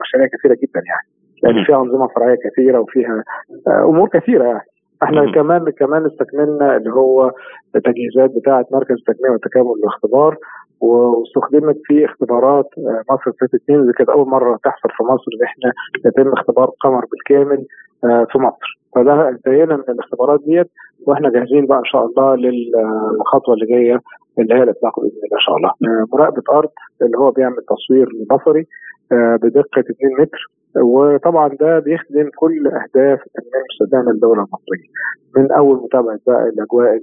[0.01, 1.07] مشاريع كثيرة جدا يعني.
[1.43, 3.25] لأن فيها أنظمة فرعية كثيرة وفيها
[3.69, 4.67] أمور كثيرة يعني.
[5.03, 5.33] إحنا م.
[5.33, 7.31] كمان كمان استكملنا اللي هو
[7.77, 10.37] التجهيزات بتاعة مركز التنميه والتكامل والاختبار
[10.81, 15.73] واستخدمت في اختبارات آه، مصر 32 دي كانت أول مرة تحصل في مصر إن إحنا
[16.07, 17.67] يتم اختبار قمر بالكامل
[18.05, 18.79] آه، في مصر.
[18.95, 20.71] فده انتهينا من الاختبارات ديت
[21.07, 24.01] وإحنا جاهزين بقى إن شاء الله للخطوه اللي جاية
[24.39, 25.69] اللي هي الإطلاق بإذن الله إن شاء الله.
[25.69, 26.69] آه، مراقبة أرض
[27.03, 28.67] اللي هو بيعمل تصوير بصري
[29.13, 30.51] بدقة 2 متر.
[30.83, 34.89] وطبعا ده بيخدم كل أهداف التنميه المستدامه للدوله المصرية.
[35.37, 37.01] من أول متابعة بقى الأجواء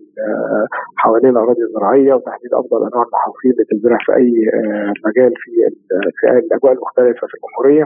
[0.97, 5.33] حوالين الأراضي الزراعية وتحديد أفضل أنواع المحاصيل اللي تزرع في أي آه، مجال
[6.21, 7.85] في الأجواء المختلفة في الجمهورية.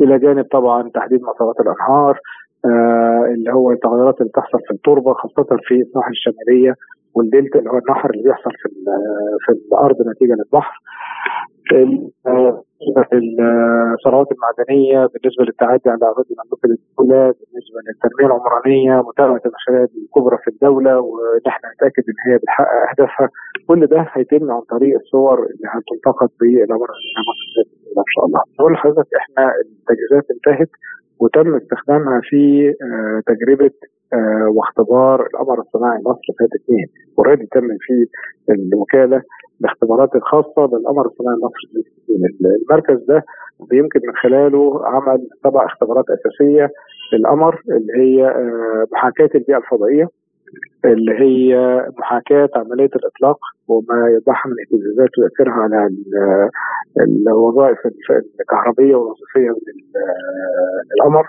[0.00, 2.20] إلى جانب طبعا تحديد مسارات الأنهار
[2.64, 6.74] آه اللي هو التغيرات اللي بتحصل في التربة خاصة في الساحل الشمالية
[7.14, 8.68] والدلتا اللي هو النهر اللي بيحصل في
[9.46, 10.74] في الأرض نتيجة للبحر.
[13.94, 20.48] الثروات المعدنية بالنسبة للتعدي على اراضي مملوكه للدولة بالنسبة للتنمية العمرانية متابعة المشاريع الكبرى في
[20.50, 23.28] الدولة وان إحنا نتأكد إن هي بتحقق أهدافها
[23.68, 26.88] كل ده هيتم عن طريق الصور اللي هتلتقط بالأمر
[27.98, 28.40] إن شاء الله.
[28.58, 30.70] بقول لحضرتك إحنا التجهيزات انتهت
[31.20, 33.70] وتم استخدامها في آه، تجربة
[34.12, 36.86] آه، واختبار القمر الصناعي مصر فات اثنين
[37.18, 38.06] اوريدي تم في
[38.50, 39.22] الوكالة
[39.60, 41.82] الاختبارات الخاصة بالقمر الصناعي مصر
[42.62, 43.24] المركز ده
[43.70, 46.70] بيمكن من خلاله عمل سبع اختبارات أساسية
[47.12, 50.08] للقمر اللي هي آه، محاكاة البيئة الفضائية.
[50.84, 51.54] اللي هي
[51.98, 53.38] محاكاة عملية الإطلاق
[53.68, 55.90] وما يضعها من اهتزازات ويأثرها على
[57.28, 57.78] الوظائف
[58.40, 59.50] الكهربية والوظيفية
[60.96, 61.26] للقمر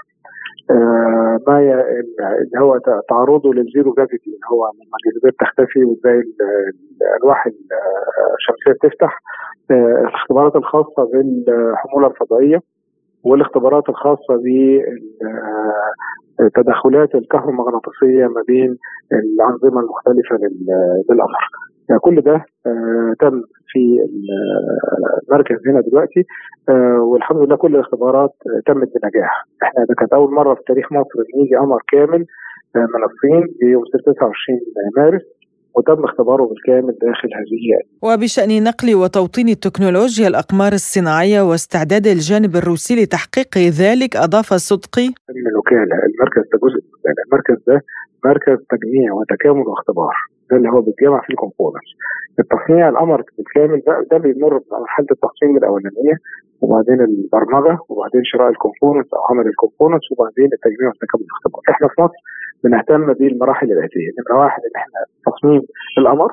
[0.71, 2.77] آه، ما اللي هو
[3.09, 6.23] تعرضه لل zero gravity اللي هو لما الجاذبيه بتختفي وازاي
[7.01, 7.45] الألواح
[8.37, 9.19] الشمسية تفتح
[9.71, 12.61] آه، الاختبارات الخاصة بالحمولة الفضائية.
[13.23, 14.33] والاختبارات الخاصة
[16.39, 18.77] بالتدخلات الكهرومغناطيسية ما بين
[19.13, 20.35] الأنظمة المختلفة
[21.09, 21.49] للقمر
[21.89, 23.99] يعني كل ده آه، تم في
[25.29, 26.25] المركز هنا دلوقتي
[26.69, 28.33] آه، والحمد لله كل الاختبارات
[28.65, 29.45] تمت بنجاح.
[29.63, 32.25] إحنا ده كانت أول مرة في تاريخ مصر يجي قمر كامل
[32.75, 34.59] آه، من الصين يوم 29
[34.97, 35.21] مارس.
[35.79, 43.57] وتم اختباره بالكامل داخل هذه وبشأن نقل وتوطين تكنولوجيا الأقمار الصناعية واستعداد الجانب الروسي لتحقيق
[43.57, 46.81] ذلك أضاف الصدقي من الوكالة المركز ده جزء
[47.25, 47.81] المركز ده
[48.25, 50.13] مركز تجميع وتكامل واختبار
[50.51, 51.89] ده اللي هو بيتجمع فيه ال components
[52.39, 56.15] التصنيع القمر بالكامل ده ده بيمر بمرحله التصميم الأولانية
[56.61, 61.87] وبعدين البرمجة وبعدين شراء ال components أو عمل ال components وبعدين التجميع والتكامل والاختبار إحنا
[61.87, 62.19] في مصر
[62.63, 65.61] بنهتم بالمراحل الاتيه نمره واحد ان إحنا تصميم
[65.97, 66.31] القمر.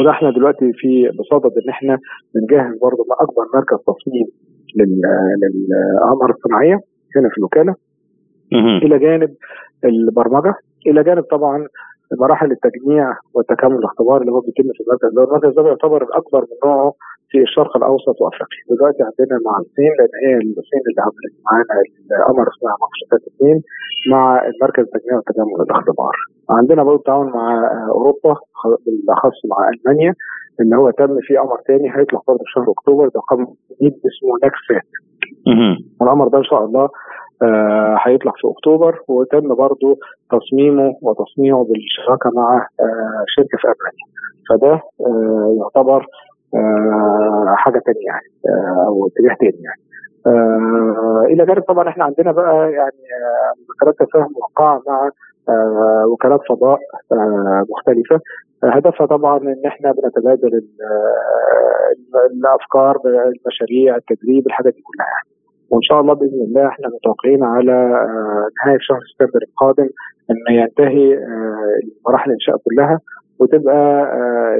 [0.00, 1.98] وده إحنا دلوقتي في بصدد إن إحنا
[2.34, 4.26] بنجهز برضه أكبر مركز تصميم
[4.78, 6.80] للقمر الصناعية
[7.16, 7.74] هنا في الوكالة.
[8.52, 9.34] إلى جانب
[9.84, 10.54] البرمجة
[10.86, 11.66] إلى جانب طبعا
[12.20, 15.24] مراحل التجميع والتكامل الاختبار اللي هو بيتم في المركز ده.
[15.24, 16.92] المركز ده بيعتبر الاكبر من نوعه
[17.30, 18.58] في الشرق الأوسط وأفريقيا.
[18.70, 21.82] دلوقتي عندنا مع الصين لأن هي الصين اللي عملت معانا
[22.20, 23.62] القمر اسمها مقصة اثنين
[24.10, 26.12] مع المركز التجميع والتكامل والاختبار
[26.50, 28.34] عندنا برضه تعاون مع أوروبا
[28.86, 30.14] بالأخص مع ألمانيا
[30.60, 34.30] اللي هو تم في قمر ثاني هيطلع برضه في شهر أكتوبر ده قمر جديد اسمه
[34.44, 34.88] نكسات.
[36.02, 36.88] القمر ده إن شاء الله
[38.06, 39.98] هيطلع في أكتوبر وتم برضو
[40.30, 44.06] تصميمه وتصنيعه بالشراكة مع آه، شركة في المانيا
[44.50, 46.06] فده آه، يعتبر
[47.56, 48.56] حاجة ثانية يعني
[48.86, 49.80] أو اتجاه ثاني يعني.
[51.32, 53.02] إلى جانب طبعا إحنا عندنا بقى يعني
[53.68, 55.10] مذكرات تفاهم موقعه مع
[56.12, 56.78] وكالات فضاء
[57.70, 58.20] مختلفة.
[58.64, 60.62] هدفها طبعا إن إحنا بنتبادل
[62.32, 65.33] الأفكار المشاريع التدريب الحاجات دي كلها يعني.
[65.74, 69.88] وإن شاء الله بإذن الله إحنا متوقعين على آه، نهاية شهر سبتمبر القادم
[70.30, 73.00] إن ينتهي آه، مراحل الانشاء كلها
[73.38, 73.82] وتبقى
[74.18, 74.58] آه،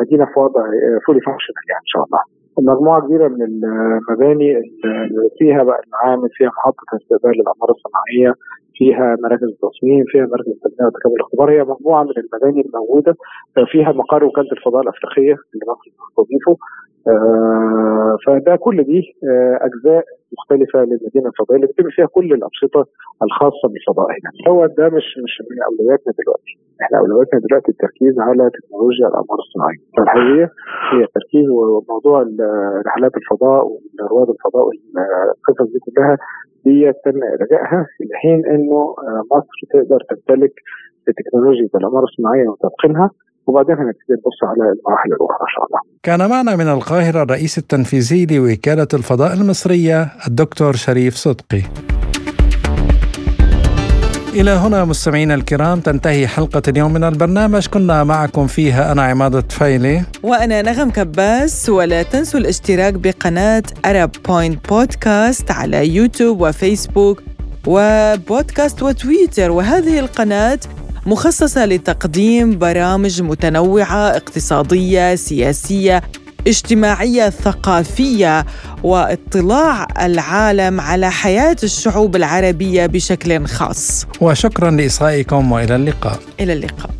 [0.00, 0.62] المدينة في وضع
[1.06, 2.20] fully functional يعني إن شاء الله.
[2.58, 8.34] مجموعة كبيرة من المباني اللي فيها بقى المعامل فيها محطة استقبال للاقمار الصناعية
[8.74, 13.14] فيها مراكز التصميم فيها مراكز التنميه وتكامل الاختبار هي مجموعة من المباني الموجودة
[13.72, 16.56] فيها مقر وكاله الفضاء الأفريقية اللي مصر تستضيفه
[18.26, 19.00] فده كل دي
[19.30, 20.04] آه أجزاء
[20.38, 22.86] مختلفة للمدينه الفضائية اللي بيتم فيها كل الأنشطة
[23.22, 24.30] الخاصة بالفضاء هنا.
[24.52, 26.52] هو ده مش مش من أولوياتنا دلوقتي،
[26.82, 29.80] إحنا أولوياتنا دلوقتي التركيز على تكنولوجيا الأقمار الصناعية.
[29.96, 30.48] فالحقيقة
[30.92, 32.18] هي التركيز وموضوع
[32.88, 36.16] رحلات الفضاء ورواد الفضاء والقصص دي كلها
[36.64, 40.54] دي تم الغائها في حين إنه آه، مصر تقدر تمتلك
[41.18, 43.10] تكنولوجيا الأقمار الصناعية وتتقنها
[43.46, 45.80] وبعدين هنبتدي نبص على المراحل الأخرى إن شاء الله.
[46.02, 51.62] كان معنا من القاهرة الرئيس التنفيذي لوكالة الفضاء المصرية الدكتور شريف صدقي.
[54.34, 60.02] إلى هنا مستمعينا الكرام تنتهي حلقة اليوم من البرنامج كنا معكم فيها أنا عماد طفيلي
[60.22, 67.22] وأنا نغم كباس ولا تنسوا الاشتراك بقناة أرب بوينت بودكاست على يوتيوب وفيسبوك
[67.66, 70.58] وبودكاست وتويتر وهذه القناة
[71.06, 76.02] مخصصة لتقديم برامج متنوعة اقتصادية سياسية
[76.46, 78.46] اجتماعية ثقافية
[78.82, 84.06] واطلاع العالم على حياة الشعوب العربية بشكل خاص.
[84.20, 86.18] وشكرا لإصغائكم وإلى اللقاء.
[86.40, 86.90] إلى اللقاء.